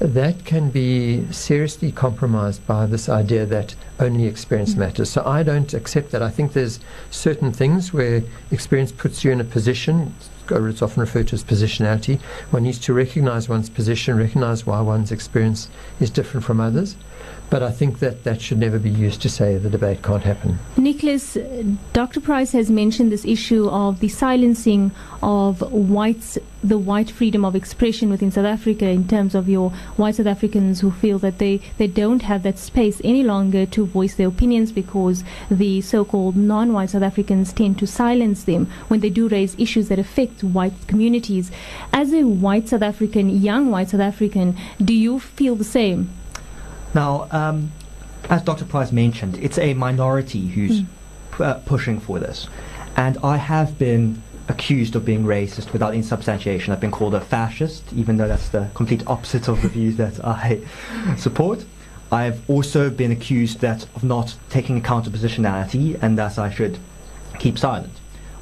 that 0.00 0.46
can 0.46 0.70
be 0.70 1.30
seriously 1.30 1.92
compromised 1.92 2.66
by 2.66 2.86
this 2.86 3.08
idea 3.08 3.44
that 3.44 3.74
only 3.98 4.24
experience 4.24 4.70
mm-hmm. 4.70 4.80
matters. 4.80 5.10
So 5.10 5.22
I 5.26 5.42
don't 5.42 5.74
accept 5.74 6.10
that. 6.12 6.22
I 6.22 6.30
think 6.30 6.54
there's 6.54 6.80
certain 7.10 7.52
things 7.52 7.92
where 7.92 8.22
experience 8.50 8.92
puts 8.92 9.22
you 9.24 9.30
in 9.30 9.40
a 9.40 9.44
position. 9.44 10.14
It's 10.50 10.82
often 10.82 11.00
referred 11.00 11.28
to 11.28 11.34
as 11.34 11.44
positionality. 11.44 12.18
One 12.50 12.62
needs 12.62 12.78
to 12.80 12.94
recognize 12.94 13.48
one's 13.48 13.70
position, 13.70 14.16
recognize 14.16 14.66
why 14.66 14.80
one's 14.80 15.12
experience 15.12 15.68
is 16.00 16.10
different 16.10 16.44
from 16.44 16.60
others, 16.60 16.96
but 17.50 17.64
I 17.64 17.72
think 17.72 17.98
that 17.98 18.22
that 18.22 18.40
should 18.40 18.58
never 18.58 18.78
be 18.78 18.90
used 18.90 19.20
to 19.22 19.28
say 19.28 19.58
the 19.58 19.68
debate 19.68 20.02
can't 20.02 20.22
happen. 20.22 20.58
Nicholas, 20.76 21.36
Dr. 21.92 22.20
Price 22.20 22.52
has 22.52 22.70
mentioned 22.70 23.10
this 23.10 23.24
issue 23.24 23.68
of 23.68 23.98
the 23.98 24.08
silencing 24.08 24.92
of 25.20 25.60
whites, 25.72 26.38
the 26.62 26.78
white 26.78 27.10
freedom 27.10 27.44
of 27.44 27.56
expression 27.56 28.08
within 28.08 28.30
South 28.30 28.46
Africa 28.46 28.86
in 28.88 29.08
terms 29.08 29.34
of 29.34 29.48
your 29.48 29.70
white 29.96 30.14
South 30.14 30.28
Africans 30.28 30.80
who 30.80 30.92
feel 30.92 31.18
that 31.18 31.38
they, 31.38 31.60
they 31.76 31.88
don't 31.88 32.22
have 32.22 32.44
that 32.44 32.58
space 32.58 33.00
any 33.02 33.24
longer 33.24 33.66
to 33.66 33.84
voice 33.84 34.14
their 34.14 34.28
opinions 34.28 34.70
because 34.70 35.24
the 35.50 35.80
so-called 35.80 36.36
non-white 36.36 36.90
South 36.90 37.02
Africans 37.02 37.52
tend 37.52 37.78
to 37.80 37.86
silence 37.86 38.44
them 38.44 38.66
when 38.86 39.00
they 39.00 39.10
do 39.10 39.28
raise 39.28 39.58
issues 39.58 39.88
that 39.88 39.98
affect 39.98 40.44
white 40.44 40.86
communities. 40.86 41.50
As 41.92 42.12
a 42.12 42.22
white 42.22 42.68
South 42.68 42.82
African, 42.82 43.42
young 43.42 43.70
white 43.70 43.90
South 43.90 44.00
African, 44.00 44.56
do 44.82 44.94
you 44.94 45.18
feel 45.18 45.56
the 45.56 45.64
same? 45.64 46.10
Now, 46.94 47.28
um, 47.30 47.72
as 48.28 48.42
Dr. 48.42 48.64
Price 48.64 48.92
mentioned, 48.92 49.38
it's 49.38 49.58
a 49.58 49.74
minority 49.74 50.48
who's 50.48 50.82
mm. 50.82 50.86
p- 51.36 51.44
uh, 51.44 51.54
pushing 51.54 52.00
for 52.00 52.18
this. 52.18 52.48
And 52.96 53.18
I 53.22 53.36
have 53.36 53.78
been 53.78 54.22
accused 54.48 54.96
of 54.96 55.04
being 55.04 55.24
racist 55.24 55.72
without 55.72 55.92
any 55.92 56.02
substantiation. 56.02 56.72
I've 56.72 56.80
been 56.80 56.90
called 56.90 57.14
a 57.14 57.20
fascist, 57.20 57.84
even 57.92 58.16
though 58.16 58.28
that's 58.28 58.48
the 58.48 58.68
complete 58.74 59.06
opposite 59.06 59.48
of 59.48 59.62
the 59.62 59.68
views 59.68 59.96
that 59.96 60.22
I 60.24 60.60
support. 61.16 61.64
I've 62.12 62.48
also 62.50 62.90
been 62.90 63.12
accused 63.12 63.60
that 63.60 63.84
of 63.94 64.02
not 64.02 64.36
taking 64.48 64.76
account 64.76 65.06
of 65.06 65.12
positionality, 65.12 65.96
and 66.02 66.18
thus 66.18 66.38
I 66.38 66.50
should 66.50 66.78
keep 67.38 67.56
silent. 67.56 67.92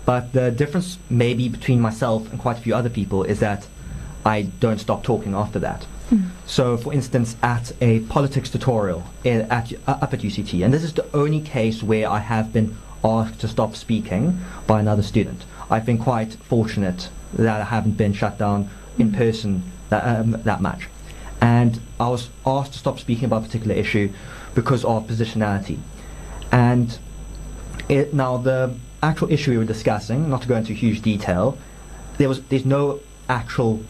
But 0.06 0.32
the 0.32 0.50
difference 0.50 0.98
maybe 1.10 1.50
between 1.50 1.80
myself 1.80 2.30
and 2.30 2.40
quite 2.40 2.56
a 2.56 2.60
few 2.62 2.74
other 2.74 2.88
people 2.88 3.24
is 3.24 3.40
that 3.40 3.66
I 4.24 4.42
don't 4.42 4.78
stop 4.78 5.02
talking 5.02 5.34
after 5.34 5.58
that. 5.58 5.86
Mm. 6.10 6.30
So, 6.46 6.76
for 6.76 6.92
instance, 6.92 7.36
at 7.42 7.72
a 7.80 8.00
politics 8.00 8.50
tutorial 8.50 9.04
in, 9.24 9.42
at, 9.42 9.72
uh, 9.86 9.98
up 10.02 10.14
at 10.14 10.20
UCT, 10.20 10.64
and 10.64 10.72
this 10.72 10.82
is 10.82 10.94
the 10.94 11.06
only 11.14 11.40
case 11.40 11.82
where 11.82 12.08
I 12.08 12.18
have 12.18 12.52
been 12.52 12.76
asked 13.04 13.40
to 13.40 13.48
stop 13.48 13.76
speaking 13.76 14.40
by 14.66 14.80
another 14.80 15.02
student. 15.02 15.44
I've 15.70 15.84
been 15.84 15.98
quite 15.98 16.34
fortunate 16.34 17.10
that 17.34 17.60
I 17.60 17.64
haven't 17.64 17.96
been 17.96 18.12
shut 18.12 18.38
down 18.38 18.70
in 18.98 19.10
Mm. 19.10 19.16
person 19.16 19.62
that, 19.90 20.02
um, 20.04 20.32
that 20.44 20.60
much. 20.60 20.88
And 21.40 21.80
I 22.00 22.08
was 22.08 22.30
asked 22.44 22.72
to 22.72 22.78
stop 22.78 22.98
speaking 22.98 23.26
about 23.26 23.42
a 23.42 23.46
particular 23.46 23.74
issue 23.74 24.10
because 24.54 24.84
of 24.84 25.06
positionality. 25.06 25.78
And 26.50 26.98
it, 27.88 28.12
now 28.12 28.38
the 28.38 28.74
actual 29.02 29.30
issue 29.30 29.52
we 29.52 29.58
were 29.58 29.64
discussing, 29.64 30.28
not 30.28 30.42
to 30.42 30.48
go 30.48 30.56
into 30.56 30.72
huge 30.72 31.02
detail, 31.02 31.56
there 32.16 32.28
was 32.28 32.40
there's 32.48 32.64
no 32.64 33.00
actual 33.28 33.80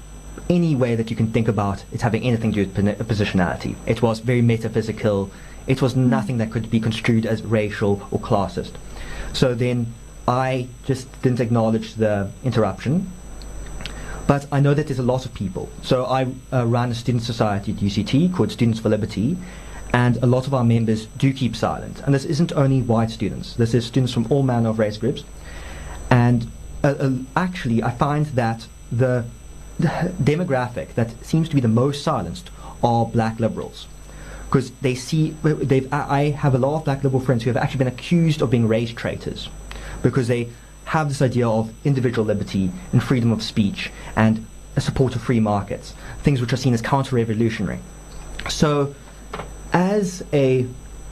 any 0.49 0.75
way 0.75 0.95
that 0.95 1.11
you 1.11 1.17
can 1.17 1.33
think 1.33 1.49
about 1.49 1.85
it 1.93 2.01
having 2.01 2.23
anything 2.23 2.53
to 2.53 2.65
do 2.65 2.83
with 2.83 3.09
positionality. 3.09 3.77
It 3.87 4.03
was 4.03 4.21
very 4.21 4.43
metaphysical. 4.43 5.31
It 5.67 5.83
was 5.83 5.97
nothing 5.97 6.39
that 6.39 6.51
could 6.51 6.71
be 6.71 6.81
construed 6.81 7.27
as 7.27 7.43
racial 7.43 8.07
or 8.11 8.19
classist. 8.19 8.73
So 9.33 9.55
then 9.55 9.93
I 10.27 10.69
just 10.85 11.07
didn't 11.23 11.41
acknowledge 11.41 11.95
the 11.95 12.31
interruption. 12.45 13.11
But 14.27 14.47
I 14.53 14.61
know 14.61 14.75
that 14.75 14.87
there's 14.87 14.99
a 14.99 15.03
lot 15.15 15.25
of 15.25 15.33
people. 15.33 15.71
So 15.83 16.05
I 16.05 16.27
uh, 16.53 16.67
run 16.67 16.91
a 16.91 16.95
student 16.95 17.23
society 17.25 17.73
at 17.73 17.79
UCT 17.79 18.35
called 18.35 18.53
Students 18.53 18.79
for 18.79 18.91
Liberty, 18.91 19.39
and 19.95 20.19
a 20.19 20.27
lot 20.27 20.47
of 20.47 20.53
our 20.53 20.65
members 20.65 21.07
do 21.17 21.33
keep 21.33 21.57
silent. 21.57 22.03
And 22.05 22.15
this 22.15 22.27
isn't 22.27 22.53
only 22.53 22.83
white 22.83 23.11
students. 23.11 23.55
This 23.55 23.73
is 23.73 23.87
students 23.87 24.13
from 24.13 24.31
all 24.31 24.43
manner 24.43 24.69
of 24.69 24.79
race 24.79 24.99
groups. 24.99 25.25
And 26.11 26.51
uh, 26.85 26.95
uh, 26.99 27.11
actually, 27.37 27.83
I 27.83 27.91
find 27.91 28.27
that 28.27 28.67
the, 28.93 29.25
the 29.79 30.13
demographic 30.23 30.95
that 30.95 31.25
seems 31.25 31.49
to 31.49 31.55
be 31.55 31.61
the 31.61 31.69
most 31.69 32.03
silenced 32.03 32.51
are 32.83 33.07
black 33.07 33.39
liberals. 33.41 33.87
Because 34.47 34.71
they 34.81 34.95
see, 34.95 35.37
they've, 35.43 35.93
I 35.93 36.31
have 36.31 36.55
a 36.55 36.59
lot 36.59 36.77
of 36.77 36.85
black 36.85 37.05
liberal 37.05 37.21
friends 37.21 37.45
who 37.45 37.51
have 37.51 37.57
actually 37.57 37.79
been 37.79 37.89
accused 37.89 38.41
of 38.41 38.51
being 38.51 38.67
race 38.67 38.93
traitors 38.93 39.49
because 40.03 40.29
they 40.29 40.49
have 40.87 41.09
this 41.09 41.21
idea 41.21 41.47
of 41.47 41.71
individual 41.85 42.27
liberty 42.27 42.71
and 42.93 43.03
freedom 43.03 43.31
of 43.31 43.43
speech 43.43 43.91
and 44.17 44.47
a 44.75 44.81
support 44.81 45.15
of 45.15 45.23
free 45.23 45.41
markets, 45.41 45.95
things 46.23 46.41
which 46.41 46.53
are 46.53 46.57
seen 46.57 46.73
as 46.73 46.81
counter 46.81 47.17
revolutionary. 47.17 47.79
So, 48.49 48.95
as 49.73 50.25
a 50.33 50.63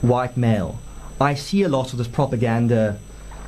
white 0.01 0.35
male, 0.35 0.79
I 1.21 1.35
see 1.35 1.61
a 1.63 1.69
lot 1.69 1.91
of 1.91 1.99
this 1.99 2.07
propaganda 2.07 2.97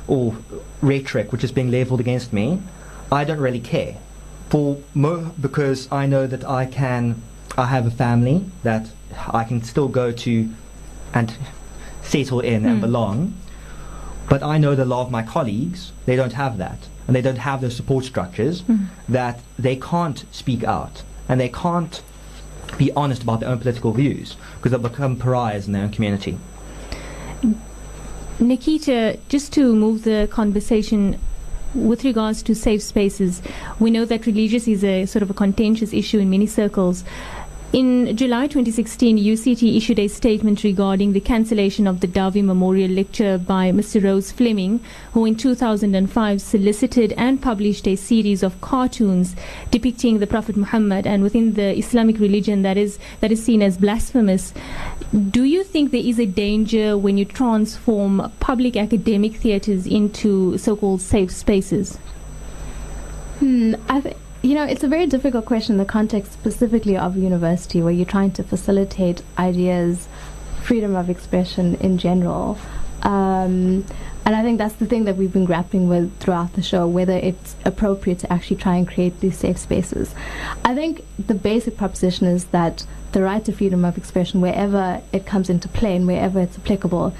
or 0.06 0.36
rhetoric 0.82 1.32
which 1.32 1.42
is 1.42 1.50
being 1.50 1.70
leveled 1.70 2.00
against 2.00 2.32
me. 2.32 2.60
I 3.10 3.24
don't 3.24 3.40
really 3.40 3.60
care. 3.60 3.96
For 4.50 4.78
mo- 4.94 5.32
because 5.40 5.88
I 5.92 6.06
know 6.06 6.26
that 6.26 6.44
I 6.44 6.66
can, 6.66 7.22
I 7.56 7.66
have 7.66 7.86
a 7.86 7.90
family 7.90 8.44
that 8.64 8.88
I 9.28 9.44
can 9.44 9.62
still 9.62 9.88
go 9.88 10.10
to 10.12 10.48
and 11.14 11.32
settle 12.02 12.40
in 12.40 12.64
and 12.66 12.76
Hmm. 12.76 12.80
belong. 12.80 13.34
But 14.28 14.42
I 14.42 14.58
know 14.58 14.74
that 14.74 14.82
a 14.82 14.92
lot 14.96 15.02
of 15.06 15.10
my 15.10 15.22
colleagues, 15.22 15.92
they 16.06 16.16
don't 16.16 16.32
have 16.34 16.58
that. 16.58 16.78
And 17.06 17.16
they 17.16 17.22
don't 17.22 17.38
have 17.38 17.60
those 17.60 17.74
support 17.74 18.04
structures 18.04 18.62
Mm. 18.62 18.86
that 19.08 19.40
they 19.58 19.74
can't 19.76 20.24
speak 20.30 20.62
out 20.62 21.02
and 21.28 21.40
they 21.40 21.48
can't 21.48 22.02
be 22.78 22.92
honest 22.94 23.22
about 23.24 23.40
their 23.40 23.48
own 23.48 23.58
political 23.58 23.92
views 23.92 24.36
because 24.56 24.70
they'll 24.70 24.88
become 24.90 25.16
pariahs 25.16 25.66
in 25.66 25.72
their 25.72 25.82
own 25.82 25.90
community. 25.90 26.38
Nikita, 28.38 29.18
just 29.28 29.52
to 29.54 29.74
move 29.74 30.04
the 30.04 30.28
conversation 30.30 31.18
with 31.74 32.04
regards 32.04 32.42
to 32.42 32.54
safe 32.54 32.82
spaces, 32.82 33.42
we 33.78 33.90
know 33.90 34.04
that 34.04 34.26
religious 34.26 34.66
is 34.66 34.84
a 34.84 35.06
sort 35.06 35.22
of 35.22 35.30
a 35.30 35.34
contentious 35.34 35.92
issue 35.92 36.18
in 36.18 36.30
many 36.30 36.46
circles. 36.46 37.04
In 37.72 38.16
July 38.16 38.48
2016, 38.48 39.16
UCT 39.16 39.76
issued 39.76 40.00
a 40.00 40.08
statement 40.08 40.64
regarding 40.64 41.12
the 41.12 41.20
cancellation 41.20 41.86
of 41.86 42.00
the 42.00 42.08
Davie 42.08 42.42
Memorial 42.42 42.90
Lecture 42.90 43.38
by 43.38 43.70
Mr. 43.70 44.02
Rose 44.02 44.32
Fleming, 44.32 44.80
who 45.12 45.24
in 45.24 45.36
2005 45.36 46.42
solicited 46.42 47.12
and 47.12 47.40
published 47.40 47.86
a 47.86 47.94
series 47.94 48.42
of 48.42 48.60
cartoons 48.60 49.36
depicting 49.70 50.18
the 50.18 50.26
Prophet 50.26 50.56
Muhammad 50.56 51.06
and 51.06 51.22
within 51.22 51.54
the 51.54 51.78
Islamic 51.78 52.18
religion 52.18 52.62
that 52.62 52.76
is 52.76 52.98
that 53.20 53.30
is 53.30 53.40
seen 53.40 53.62
as 53.62 53.78
blasphemous. 53.78 54.52
Do 55.12 55.42
you 55.42 55.64
think 55.64 55.90
there 55.90 56.00
is 56.00 56.20
a 56.20 56.26
danger 56.26 56.96
when 56.96 57.18
you 57.18 57.24
transform 57.24 58.30
public 58.38 58.76
academic 58.76 59.34
theatres 59.34 59.84
into 59.84 60.56
so-called 60.56 61.00
safe 61.00 61.32
spaces? 61.32 61.96
Hmm, 63.40 63.74
I 63.88 64.00
th- 64.02 64.16
you 64.42 64.54
know, 64.54 64.62
it's 64.62 64.84
a 64.84 64.88
very 64.88 65.06
difficult 65.06 65.46
question 65.46 65.74
in 65.74 65.78
the 65.78 65.84
context 65.84 66.32
specifically 66.32 66.96
of 66.96 67.16
university 67.16 67.82
where 67.82 67.92
you're 67.92 68.06
trying 68.06 68.30
to 68.32 68.44
facilitate 68.44 69.22
ideas, 69.36 70.06
freedom 70.62 70.94
of 70.94 71.10
expression 71.10 71.74
in 71.76 71.98
general. 71.98 72.56
Um, 73.02 73.84
and 74.24 74.36
I 74.36 74.42
think 74.42 74.58
that's 74.58 74.74
the 74.74 74.86
thing 74.86 75.04
that 75.04 75.16
we've 75.16 75.32
been 75.32 75.46
grappling 75.46 75.88
with 75.88 76.16
throughout 76.18 76.52
the 76.52 76.62
show, 76.62 76.86
whether 76.86 77.14
it's 77.14 77.56
appropriate 77.64 78.18
to 78.20 78.32
actually 78.32 78.56
try 78.56 78.76
and 78.76 78.86
create 78.86 79.20
these 79.20 79.38
safe 79.38 79.58
spaces. 79.58 80.14
I 80.64 80.74
think 80.74 81.04
the 81.18 81.34
basic 81.34 81.76
proposition 81.76 82.26
is 82.26 82.44
that 82.46 82.86
the 83.12 83.22
right 83.22 83.44
to 83.44 83.52
freedom 83.52 83.84
of 83.84 83.96
expression, 83.96 84.40
wherever 84.40 85.02
it 85.12 85.26
comes 85.26 85.50
into 85.50 85.68
play 85.68 85.96
and 85.96 86.06
wherever 86.06 86.38
it's 86.40 86.58
applicable, 86.58 87.14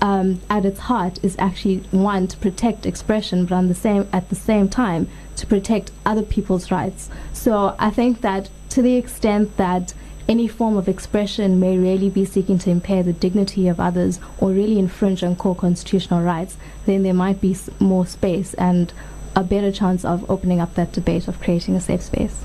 um, 0.00 0.40
at 0.48 0.64
its 0.64 0.80
heart 0.80 1.18
is 1.22 1.36
actually 1.38 1.78
one 1.90 2.28
to 2.28 2.36
protect 2.36 2.86
expression, 2.86 3.44
but 3.46 3.54
on 3.54 3.68
the 3.68 3.74
same 3.74 4.08
at 4.12 4.28
the 4.28 4.34
same 4.34 4.68
time 4.68 5.08
to 5.36 5.46
protect 5.46 5.90
other 6.04 6.22
people's 6.22 6.70
rights. 6.70 7.10
So 7.32 7.74
I 7.78 7.90
think 7.90 8.20
that 8.20 8.50
to 8.70 8.82
the 8.82 8.96
extent 8.96 9.56
that 9.56 9.94
any 10.28 10.48
form 10.48 10.76
of 10.76 10.88
expression 10.88 11.60
may 11.60 11.78
really 11.78 12.10
be 12.10 12.24
seeking 12.24 12.58
to 12.58 12.70
impair 12.70 13.02
the 13.02 13.12
dignity 13.12 13.68
of 13.68 13.78
others 13.78 14.18
or 14.38 14.50
really 14.50 14.78
infringe 14.78 15.22
on 15.22 15.36
core 15.36 15.54
constitutional 15.54 16.22
rights, 16.22 16.56
then 16.84 17.02
there 17.02 17.14
might 17.14 17.40
be 17.40 17.56
more 17.78 18.06
space 18.06 18.54
and 18.54 18.92
a 19.36 19.44
better 19.44 19.70
chance 19.70 20.04
of 20.04 20.28
opening 20.30 20.60
up 20.60 20.74
that 20.74 20.92
debate 20.92 21.28
of 21.28 21.40
creating 21.40 21.76
a 21.76 21.80
safe 21.80 22.02
space. 22.02 22.44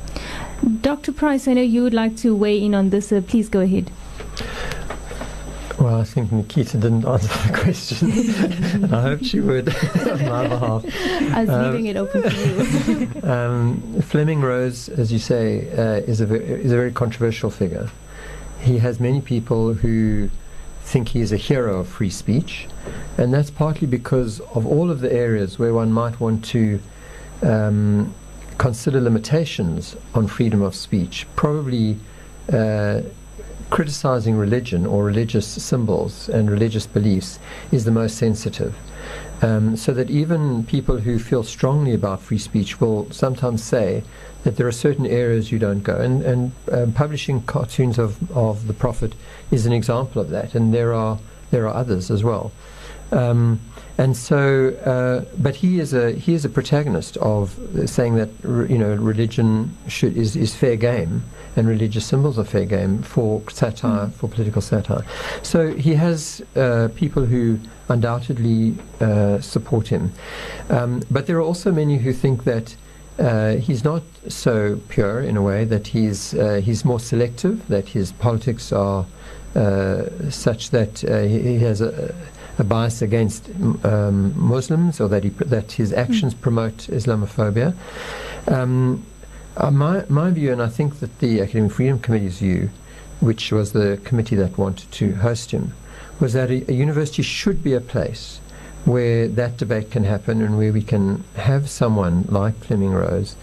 Dr. 0.82 1.12
Price, 1.12 1.48
I 1.48 1.54
know 1.54 1.62
you 1.62 1.84
would 1.84 1.94
like 1.94 2.17
to 2.17 2.36
weigh 2.36 2.63
in 2.63 2.76
on 2.76 2.89
this. 2.89 3.13
Please 3.28 3.50
go 3.50 3.62
ahead. 3.62 3.89
Well, 5.82 6.00
I 6.00 6.04
think 6.04 6.32
Nikita 6.32 6.78
didn't 6.78 7.06
answer 7.06 7.28
the 7.48 7.58
question. 7.58 8.12
and 8.84 8.96
I 9.00 9.02
hope 9.02 9.24
she 9.24 9.39
would 9.39 9.67
on 10.08 10.26
my 10.26 10.48
behalf. 10.48 10.86
I 11.34 11.41
was 11.41 11.50
Um, 11.50 11.65
leaving 11.65 11.88
it 11.88 11.98
open 11.98 12.22
for 12.22 12.91
you. 12.91 13.08
Um, 13.24 14.02
Fleming 14.04 14.41
Rose, 14.41 14.89
as 14.89 15.12
you 15.12 15.17
say, 15.17 15.70
uh, 15.72 16.02
is, 16.12 16.22
a 16.22 16.28
ve- 16.28 16.36
is 16.65 16.72
a 16.72 16.76
very 16.76 16.91
controversial 16.91 17.50
figure. 17.50 17.89
He 18.60 18.78
has 18.78 19.00
many 19.00 19.22
people 19.22 19.74
who 19.74 20.30
think 20.84 21.10
he 21.10 21.20
is 21.22 21.32
a 21.32 21.38
hero 21.38 21.80
of 21.80 21.88
free 21.88 22.12
speech, 22.12 22.67
and 23.17 23.34
that's 23.34 23.50
partly 23.50 23.88
because 23.88 24.39
of 24.54 24.67
all 24.67 24.91
of 24.91 25.00
the 25.00 25.12
areas 25.12 25.58
where 25.58 25.74
one 25.74 25.91
might 25.91 26.20
want 26.20 26.46
to 26.46 26.80
um, 27.41 28.13
consider 28.60 29.02
limitations 29.02 29.96
on 30.13 30.28
freedom 30.28 30.62
of 30.62 30.76
speech. 30.76 31.26
Probably 31.36 31.98
uh, 32.54 33.02
criticizing 33.71 34.36
religion 34.36 34.86
or 34.86 35.03
religious 35.03 35.47
symbols 35.47 36.29
and 36.29 36.51
religious 36.51 36.86
beliefs 36.86 37.39
is 37.71 37.86
the 37.86 37.91
most 37.91 38.17
sensitive. 38.17 38.75
Um, 39.41 39.75
so 39.75 39.91
that 39.93 40.12
even 40.12 40.63
people 40.65 40.99
who 40.99 41.17
feel 41.17 41.41
strongly 41.41 41.95
about 41.95 42.21
free 42.21 42.38
speech 42.38 42.79
will 42.79 43.10
sometimes 43.12 43.63
say 43.63 44.03
that 44.43 44.57
there 44.57 44.67
are 44.67 44.71
certain 44.71 45.07
areas 45.07 45.51
you 45.51 45.57
don't 45.57 45.81
go. 45.81 45.95
And, 45.95 46.21
and 46.21 46.51
um, 46.71 46.93
publishing 46.93 47.41
cartoons 47.41 47.97
of, 47.97 48.31
of 48.38 48.67
the 48.67 48.73
Prophet 48.73 49.13
is 49.49 49.65
an 49.65 49.73
example 49.73 50.21
of 50.21 50.29
that, 50.29 50.53
and 50.53 50.71
there 50.71 50.93
are 50.93 51.17
there 51.49 51.67
are 51.67 51.73
others 51.73 52.10
as 52.12 52.23
well. 52.23 52.51
Um, 53.12 53.60
and 53.97 54.15
so, 54.15 54.69
uh, 54.86 55.25
but 55.38 55.56
he 55.56 55.80
is 55.80 55.93
a 55.93 56.12
he 56.12 56.34
is 56.34 56.45
a 56.45 56.49
protagonist 56.49 57.17
of 57.17 57.58
saying 57.86 58.15
that 58.15 58.30
you 58.43 58.77
know 58.77 58.95
religion 58.95 59.75
should 59.88 60.15
is, 60.17 60.36
is 60.36 60.56
fair 60.56 60.75
game, 60.75 61.23
and 61.56 61.67
religious 61.67 62.06
symbols 62.06 62.39
are 62.39 62.43
fair 62.43 62.65
game 62.65 63.04
for 63.04 63.41
satire, 63.49 64.08
for 64.08 64.27
political 64.27 64.62
satire. 64.62 65.06
So 65.43 65.73
he 65.73 65.95
has 65.95 66.41
uh, 66.56 66.89
people 66.95 67.25
who 67.25 67.60
undoubtedly 67.89 68.75
uh, 69.01 69.39
support 69.41 69.88
him, 69.89 70.13
um, 70.69 71.04
but 71.12 71.27
there 71.27 71.38
are 71.38 71.41
also 71.41 71.71
many 71.71 71.97
who 71.97 72.13
think 72.13 72.43
that. 72.45 72.75
Uh, 73.19 73.58
he's 73.58 73.84
not 73.84 74.01
so 74.30 74.80
pure 74.88 75.19
in 75.19 75.38
a 75.38 75.41
way 75.41 75.63
that 75.63 75.86
he's 75.86 76.34
uh, 76.34 76.62
he's 76.63 76.84
more 76.84 76.99
selective. 76.99 77.67
That 77.67 77.89
his 77.89 78.13
politics 78.13 78.71
are 78.71 79.06
uh, 79.54 80.04
such 80.30 80.69
that 80.69 81.04
uh, 81.04 81.23
he, 81.23 81.41
he 81.41 81.60
has 81.60 81.82
a, 81.82 82.15
a 82.62 82.63
bias 82.63 83.02
against 83.02 83.50
um, 83.84 84.39
Muslims 84.39 85.02
or 85.02 85.08
that, 85.10 85.24
he, 85.24 85.30
that 85.30 85.74
his 85.74 85.91
actions 85.91 86.34
mm. 86.36 86.41
promote 86.41 86.78
Islamophobia. 87.00 87.74
Um, 88.47 89.04
uh, 89.58 89.71
my, 89.71 90.06
my 90.08 90.30
view, 90.30 90.52
and 90.54 90.62
I 90.62 90.69
think 90.69 91.00
that 91.00 91.19
the 91.19 91.41
Academic 91.41 91.71
Freedom 91.71 92.00
Committee's 92.00 92.38
view, 92.38 92.69
which 93.19 93.52
was 93.52 93.74
the 93.74 94.00
committee 94.06 94.36
that 94.36 94.58
wanted 94.58 94.91
to 94.91 95.15
host 95.15 95.52
him, 95.52 95.74
was 96.19 96.34
that 96.34 96.52
a, 96.52 96.71
a 96.71 96.74
university 96.74 97.24
should 97.24 97.63
be 97.63 97.74
a 97.74 97.82
place 97.82 98.39
where 98.86 99.28
that 99.28 99.58
debate 99.58 99.89
can 99.89 100.04
happen 100.04 100.41
and 100.41 100.58
where 100.58 100.71
we 100.71 100.84
can 100.84 101.24
have 101.36 101.69
someone 101.69 102.26
like 102.30 102.56
Fleming 102.63 102.91
Rose 102.91 103.36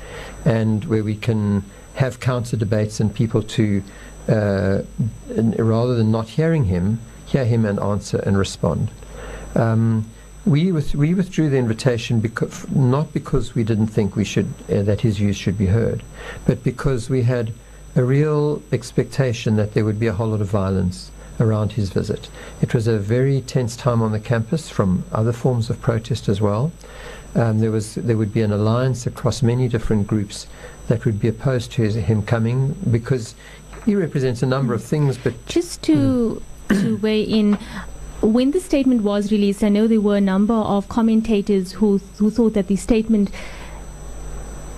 and 0.44 0.84
where 0.84 1.04
we 1.04 1.16
can 1.16 1.64
have 1.94 2.20
counter 2.20 2.56
debates 2.56 3.00
and 3.00 3.12
people 3.12 3.42
to, 3.42 3.82
uh, 4.28 4.82
rather 5.58 5.96
than 5.96 6.10
not 6.12 6.28
hearing 6.28 6.64
him, 6.64 7.00
hear 7.26 7.44
him 7.44 7.64
and 7.64 7.78
answer 7.80 8.18
and 8.18 8.38
respond. 8.38 8.90
Um, 9.58 10.08
we, 10.46 10.72
with, 10.72 10.94
we 10.94 11.14
withdrew 11.14 11.50
the 11.50 11.58
invitation 11.58 12.20
because, 12.20 12.68
not 12.70 13.12
because 13.12 13.54
we 13.54 13.64
didn't 13.64 13.88
think 13.88 14.16
we 14.16 14.24
should, 14.24 14.52
uh, 14.72 14.82
that 14.82 15.02
his 15.02 15.18
views 15.18 15.36
should 15.36 15.58
be 15.58 15.66
heard, 15.66 16.02
but 16.46 16.62
because 16.64 17.10
we 17.10 17.22
had 17.22 17.52
a 17.96 18.04
real 18.04 18.62
expectation 18.72 19.56
that 19.56 19.74
there 19.74 19.84
would 19.84 19.98
be 19.98 20.06
a 20.06 20.12
whole 20.12 20.28
lot 20.28 20.40
of 20.40 20.48
violence 20.48 21.10
around 21.40 21.72
his 21.72 21.90
visit. 21.90 22.28
It 22.60 22.74
was 22.74 22.86
a 22.86 22.98
very 22.98 23.40
tense 23.42 23.76
time 23.76 24.02
on 24.02 24.12
the 24.12 24.20
campus 24.20 24.68
from 24.68 25.04
other 25.12 25.32
forms 25.32 25.70
of 25.70 25.80
protest 25.80 26.28
as 26.28 26.40
well. 26.40 26.72
Um, 27.34 27.60
there 27.60 27.70
was 27.70 27.94
there 27.94 28.16
would 28.16 28.32
be 28.32 28.42
an 28.42 28.52
alliance 28.52 29.06
across 29.06 29.42
many 29.42 29.68
different 29.68 30.06
groups 30.06 30.46
that 30.88 31.04
would 31.04 31.20
be 31.20 31.28
opposed 31.28 31.72
to 31.72 31.82
his, 31.82 31.94
him 31.94 32.22
coming 32.22 32.74
because 32.90 33.34
he 33.84 33.94
represents 33.94 34.42
a 34.42 34.46
number 34.46 34.74
of 34.74 34.82
things. 34.82 35.18
But 35.18 35.34
just 35.46 35.82
to 35.82 36.42
mm. 36.68 36.80
to 36.80 36.96
weigh 36.98 37.22
in. 37.22 37.58
When 38.20 38.50
the 38.50 38.60
statement 38.60 39.02
was 39.02 39.30
released, 39.30 39.62
I 39.62 39.68
know 39.68 39.86
there 39.86 40.00
were 40.00 40.16
a 40.16 40.20
number 40.20 40.54
of 40.54 40.88
commentators 40.88 41.72
who 41.72 41.98
who 42.18 42.30
thought 42.30 42.54
that 42.54 42.66
the 42.66 42.76
statement 42.76 43.30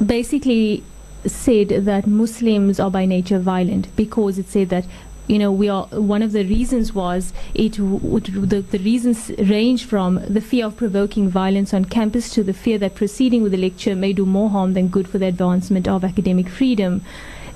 basically 0.05 0.83
said 1.27 1.69
that 1.69 2.07
Muslims 2.07 2.81
are 2.81 2.91
by 2.91 3.07
nature 3.07 3.39
violent 3.39 3.95
because 3.97 4.39
it 4.39 4.49
said 4.49 4.69
that 4.71 4.85
you 5.31 5.39
know, 5.39 5.53
we 5.53 5.69
are 5.69 5.85
one 5.93 6.23
of 6.23 6.33
the 6.33 6.45
reasons 6.45 6.93
was 6.93 7.33
it 7.55 7.75
the, 7.75 8.65
the 8.69 8.79
reasons 8.79 9.31
range 9.39 9.85
from 9.85 10.21
the 10.29 10.41
fear 10.41 10.67
of 10.67 10.77
provoking 10.77 11.29
violence 11.29 11.73
on 11.73 11.85
campus 11.85 12.31
to 12.31 12.43
the 12.43 12.53
fear 12.53 12.79
that 12.79 12.97
proceeding 12.97 13.41
with 13.45 13.53
the 13.53 13.59
lecture 13.59 13.95
may 13.95 14.13
do 14.13 14.27
more 14.27 14.51
harm 14.51 14.73
than 14.73 14.89
good 14.89 15.09
for 15.09 15.19
the 15.19 15.27
advancement 15.27 15.87
of 15.87 16.05
academic 16.05 16.49
freedom. 16.49 17.03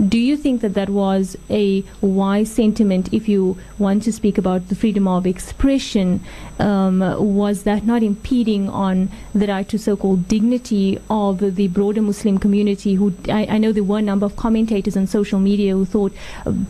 Do 0.01 0.19
you 0.19 0.37
think 0.37 0.61
that 0.63 0.75
that 0.75 0.89
was 0.91 1.37
a 1.49 1.85
wise 2.01 2.51
sentiment 2.51 3.13
if 3.13 3.29
you 3.29 3.57
want 3.79 4.03
to 4.05 4.13
speak 4.13 4.39
about 4.39 4.69
the 4.69 4.75
freedom 4.75 5.07
of 5.07 5.27
expression? 5.27 6.21
Um, 6.59 6.99
was 7.01 7.63
that 7.63 7.85
not 7.85 8.03
impeding 8.03 8.69
on 8.69 9.11
the 9.35 9.47
right 9.47 9.69
to 9.69 9.79
so 9.79 9.97
called 9.97 10.27
dignity 10.27 10.99
of 11.09 11.39
the 11.57 11.69
broader 11.69 12.03
Muslim 12.03 12.39
community? 12.39 12.95
Who 12.95 13.15
I, 13.29 13.47
I, 13.47 13.59
know 13.59 13.71
there 13.71 13.85
were 13.85 13.99
a 13.99 14.03
number 14.03 14.27
of 14.27 14.35
commentators 14.37 14.97
on 14.97 15.07
social 15.07 15.39
media 15.39 15.75
who 15.75 15.85
thought, 15.85 16.13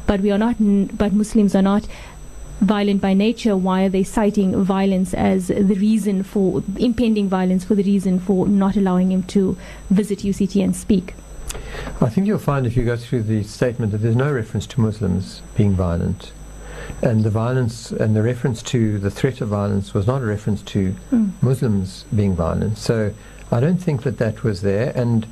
but 0.07 0.21
we 0.21 0.31
are 0.31 0.39
not, 0.39 0.57
but 0.59 1.13
Muslims 1.15 1.55
are 1.55 1.63
not 1.63 1.87
violent 2.61 3.01
by 3.01 3.15
nature, 3.15 3.57
why 3.57 3.85
are 3.85 3.89
they 3.89 4.05
citing 4.05 4.63
violence 4.63 5.13
as 5.15 5.49
the 5.49 5.75
reason 5.75 6.23
for 6.23 6.63
impending 6.79 7.29
violence 7.29 7.65
for 7.65 7.75
the 7.75 7.83
reason 7.83 8.19
for 8.19 8.47
not 8.47 8.77
allowing 8.77 9.13
him 9.13 9.23
to 9.25 9.57
visit 9.91 10.21
UCT 10.21 10.63
and 10.63 10.75
speak? 10.75 11.15
I 12.01 12.09
think 12.09 12.27
you'll 12.27 12.39
find 12.39 12.67
if 12.67 12.77
you 12.77 12.85
go 12.85 12.97
through 12.97 13.25
the 13.25 13.43
statement 13.45 13.93
that 13.93 13.99
there's 13.99 14.17
no 14.17 14.33
reference 14.33 14.67
to 14.69 14.81
Muslims 14.81 15.43
being 15.57 15.73
violent. 15.73 16.33
And 17.03 17.25
the 17.25 17.31
violence 17.31 17.91
and 17.91 18.15
the 18.15 18.23
reference 18.23 18.63
to 18.65 18.99
the 18.99 19.11
threat 19.11 19.41
of 19.41 19.49
violence 19.49 19.95
was 19.95 20.07
not 20.07 20.23
a 20.23 20.25
reference 20.25 20.63
to 20.63 20.95
mm. 21.11 21.33
Muslims 21.41 22.05
being 22.15 22.35
violent. 22.35 22.79
So 22.79 23.13
I 23.51 23.61
don't 23.61 23.79
think 23.79 24.03
that 24.03 24.19
that 24.19 24.43
was 24.43 24.63
there. 24.63 24.93
And 24.95 25.27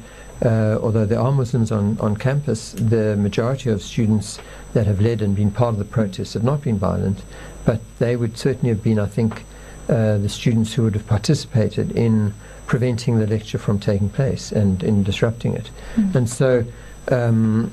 uh, 0.44 0.78
although 0.82 1.06
there 1.06 1.20
are 1.20 1.32
Muslims 1.32 1.70
on, 1.70 1.98
on 2.00 2.16
campus, 2.16 2.72
the 2.72 3.16
majority 3.16 3.70
of 3.70 3.82
students 3.82 4.38
that 4.72 4.86
have 4.86 5.00
led 5.00 5.22
and 5.22 5.36
been 5.36 5.50
part 5.50 5.74
of 5.74 5.78
the 5.78 5.84
protests 5.84 6.34
have 6.34 6.44
not 6.44 6.62
been 6.62 6.78
violent. 6.78 7.22
But 7.64 7.80
they 7.98 8.16
would 8.16 8.36
certainly 8.36 8.70
have 8.70 8.82
been, 8.82 8.98
I 8.98 9.06
think, 9.06 9.44
uh, 9.88 10.18
the 10.18 10.28
students 10.28 10.74
who 10.74 10.84
would 10.84 10.94
have 10.94 11.06
participated 11.06 11.92
in 11.92 12.34
preventing 12.72 13.18
the 13.18 13.26
lecture 13.26 13.58
from 13.58 13.78
taking 13.78 14.08
place 14.08 14.50
and 14.50 14.82
in 14.82 15.02
disrupting 15.02 15.52
it. 15.52 15.70
Mm. 15.96 16.14
And 16.14 16.30
so, 16.30 16.64
um, 17.08 17.70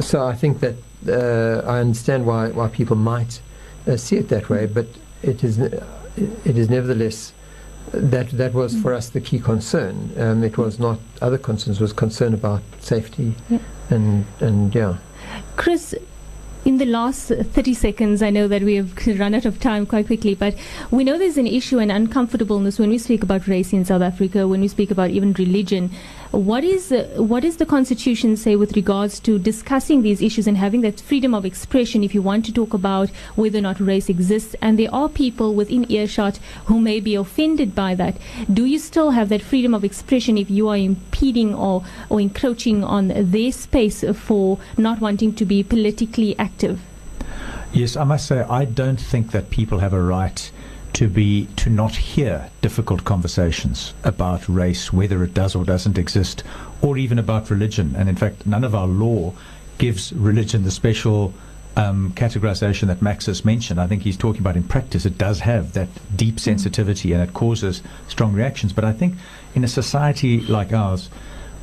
so 0.00 0.26
I 0.26 0.34
think 0.34 0.60
that 0.60 0.76
uh, 1.06 1.70
I 1.70 1.80
understand 1.80 2.24
why 2.24 2.48
why 2.48 2.68
people 2.68 2.96
might 2.96 3.42
uh, 3.86 3.98
see 3.98 4.16
it 4.16 4.30
that 4.30 4.48
way, 4.48 4.64
but 4.64 4.86
it 5.22 5.44
is 5.44 5.58
it 5.58 6.56
is 6.62 6.70
nevertheless 6.70 7.34
that 7.92 8.30
that 8.30 8.54
was 8.54 8.74
for 8.80 8.94
us 8.94 9.10
the 9.10 9.20
key 9.20 9.38
concern. 9.38 10.12
Um, 10.16 10.42
it 10.42 10.56
was 10.56 10.78
not 10.78 10.98
other 11.20 11.36
concerns; 11.36 11.78
was 11.78 11.92
concern 11.92 12.32
about 12.32 12.62
safety 12.80 13.34
yeah. 13.50 13.58
and 13.90 14.24
and 14.40 14.74
yeah. 14.74 14.96
Chris, 15.56 15.94
in 16.64 16.78
the 16.78 16.84
last 16.84 17.28
30 17.28 17.72
seconds, 17.74 18.22
I 18.22 18.30
know 18.30 18.48
that 18.48 18.62
we 18.62 18.74
have 18.74 19.06
run 19.18 19.34
out 19.34 19.44
of 19.44 19.60
time 19.60 19.86
quite 19.86 20.06
quickly, 20.06 20.34
but 20.34 20.54
we 20.90 21.04
know 21.04 21.16
there's 21.16 21.38
an 21.38 21.46
issue 21.46 21.78
and 21.78 21.90
uncomfortableness 21.90 22.78
when 22.78 22.90
we 22.90 22.98
speak 22.98 23.22
about 23.22 23.46
race 23.46 23.72
in 23.72 23.84
South 23.84 24.02
Africa, 24.02 24.46
when 24.46 24.60
we 24.60 24.68
speak 24.68 24.90
about 24.90 25.10
even 25.10 25.32
religion. 25.34 25.90
What 26.30 26.62
is 26.62 26.92
uh, 26.92 27.08
what 27.16 27.40
does 27.40 27.56
the 27.56 27.64
constitution 27.64 28.36
say 28.36 28.54
with 28.54 28.76
regards 28.76 29.18
to 29.20 29.38
discussing 29.38 30.02
these 30.02 30.20
issues 30.20 30.46
and 30.46 30.58
having 30.58 30.82
that 30.82 31.00
freedom 31.00 31.32
of 31.32 31.46
expression 31.46 32.04
if 32.04 32.14
you 32.14 32.20
want 32.20 32.44
to 32.44 32.52
talk 32.52 32.74
about 32.74 33.08
whether 33.34 33.58
or 33.58 33.62
not 33.62 33.80
race 33.80 34.10
exists? 34.10 34.54
And 34.60 34.78
there 34.78 34.94
are 34.94 35.08
people 35.08 35.54
within 35.54 35.90
earshot 35.90 36.38
who 36.66 36.80
may 36.80 37.00
be 37.00 37.14
offended 37.14 37.74
by 37.74 37.94
that. 37.94 38.18
Do 38.52 38.66
you 38.66 38.78
still 38.78 39.12
have 39.12 39.30
that 39.30 39.40
freedom 39.40 39.72
of 39.72 39.84
expression 39.84 40.36
if 40.36 40.50
you 40.50 40.68
are 40.68 40.76
impeding 40.76 41.54
or, 41.54 41.82
or 42.10 42.20
encroaching 42.20 42.84
on 42.84 43.08
their 43.08 43.50
space 43.50 44.04
for 44.12 44.58
not 44.76 45.00
wanting 45.00 45.34
to 45.36 45.46
be 45.46 45.62
politically 45.62 46.38
active? 46.38 46.57
Yes, 47.72 47.96
I 47.96 48.04
must 48.04 48.26
say 48.26 48.40
I 48.40 48.64
don't 48.64 49.00
think 49.00 49.32
that 49.32 49.50
people 49.50 49.80
have 49.80 49.92
a 49.92 50.02
right 50.02 50.50
to 50.94 51.08
be 51.08 51.46
to 51.56 51.70
not 51.70 51.94
hear 51.94 52.50
difficult 52.60 53.04
conversations 53.04 53.94
about 54.04 54.48
race, 54.48 54.92
whether 54.92 55.22
it 55.22 55.34
does 55.34 55.54
or 55.54 55.64
doesn't 55.64 55.98
exist, 55.98 56.42
or 56.80 56.96
even 56.96 57.18
about 57.18 57.50
religion. 57.50 57.94
And 57.96 58.08
in 58.08 58.16
fact, 58.16 58.46
none 58.46 58.64
of 58.64 58.74
our 58.74 58.86
law 58.86 59.34
gives 59.76 60.12
religion 60.12 60.64
the 60.64 60.70
special 60.70 61.34
um, 61.76 62.12
categorization 62.16 62.88
that 62.88 63.00
Max 63.00 63.26
has 63.26 63.44
mentioned. 63.44 63.80
I 63.80 63.86
think 63.86 64.02
he's 64.02 64.16
talking 64.16 64.40
about 64.40 64.56
in 64.56 64.64
practice, 64.64 65.06
it 65.06 65.16
does 65.16 65.40
have 65.40 65.72
that 65.74 65.88
deep 66.16 66.36
mm. 66.36 66.40
sensitivity 66.40 67.12
and 67.12 67.22
it 67.22 67.32
causes 67.34 67.82
strong 68.08 68.32
reactions. 68.32 68.72
But 68.72 68.84
I 68.84 68.92
think 68.92 69.14
in 69.54 69.62
a 69.62 69.68
society 69.68 70.40
like 70.40 70.72
ours, 70.72 71.08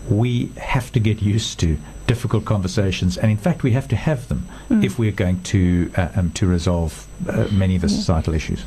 we 0.09 0.51
have 0.57 0.91
to 0.93 0.99
get 0.99 1.21
used 1.21 1.59
to 1.59 1.77
difficult 2.07 2.45
conversations, 2.45 3.17
and 3.17 3.31
in 3.31 3.37
fact, 3.37 3.63
we 3.63 3.71
have 3.71 3.87
to 3.87 3.95
have 3.95 4.27
them 4.27 4.47
mm. 4.69 4.83
if 4.83 4.99
we're 4.99 5.11
going 5.11 5.41
to 5.43 5.91
uh, 5.97 6.09
um, 6.15 6.31
to 6.31 6.47
resolve 6.47 7.07
uh, 7.27 7.47
many 7.51 7.75
of 7.75 7.81
the 7.81 7.89
societal 7.89 8.33
issues. 8.33 8.65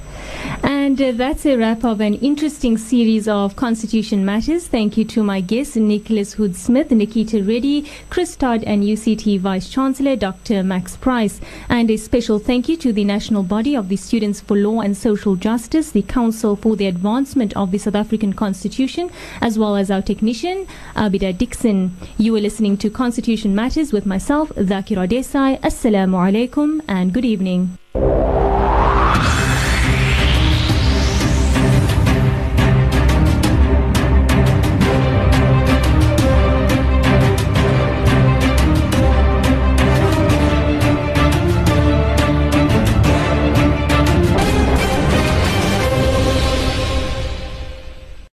And 0.62 1.00
uh, 1.00 1.12
that's 1.12 1.44
a 1.46 1.56
wrap 1.56 1.84
of 1.84 2.00
an 2.00 2.14
interesting 2.14 2.78
series 2.78 3.28
of 3.28 3.56
Constitution 3.56 4.24
Matters. 4.24 4.66
Thank 4.66 4.96
you 4.96 5.04
to 5.06 5.22
my 5.22 5.40
guests, 5.40 5.76
Nicholas 5.76 6.38
Woode-Smith, 6.38 6.90
Nikita 6.90 7.42
Reddy, 7.42 7.86
Chris 8.10 8.34
Todd, 8.36 8.64
and 8.64 8.82
UCT 8.82 9.38
Vice 9.40 9.68
Chancellor 9.68 10.16
Dr. 10.16 10.62
Max 10.62 10.96
Price. 10.96 11.40
And 11.68 11.90
a 11.90 11.96
special 11.96 12.38
thank 12.38 12.68
you 12.68 12.76
to 12.78 12.92
the 12.92 13.04
national 13.04 13.42
body 13.42 13.76
of 13.76 13.88
the 13.88 13.96
Students 13.96 14.40
for 14.40 14.56
Law 14.56 14.80
and 14.80 14.96
Social 14.96 15.36
Justice, 15.36 15.92
the 15.92 16.02
Council 16.02 16.56
for 16.56 16.74
the 16.74 16.86
Advancement 16.86 17.54
of 17.56 17.70
the 17.70 17.78
South 17.78 17.94
African 17.94 18.32
Constitution, 18.32 19.10
as 19.42 19.58
well 19.58 19.76
as 19.76 19.90
our 19.90 20.02
technician, 20.02 20.66
Abida 20.96 21.36
Dixon. 21.36 21.96
You 22.16 22.34
are 22.36 22.40
listening 22.40 22.76
to 22.78 22.90
Constitution 22.90 23.27
Matters 23.28 23.92
with 23.92 24.06
myself, 24.06 24.48
Dhakira 24.56 25.06
Desai. 25.06 25.60
Assalamu 25.60 26.16
alaikum 26.16 26.80
and 26.88 27.12
good 27.12 27.26
evening. 27.26 27.76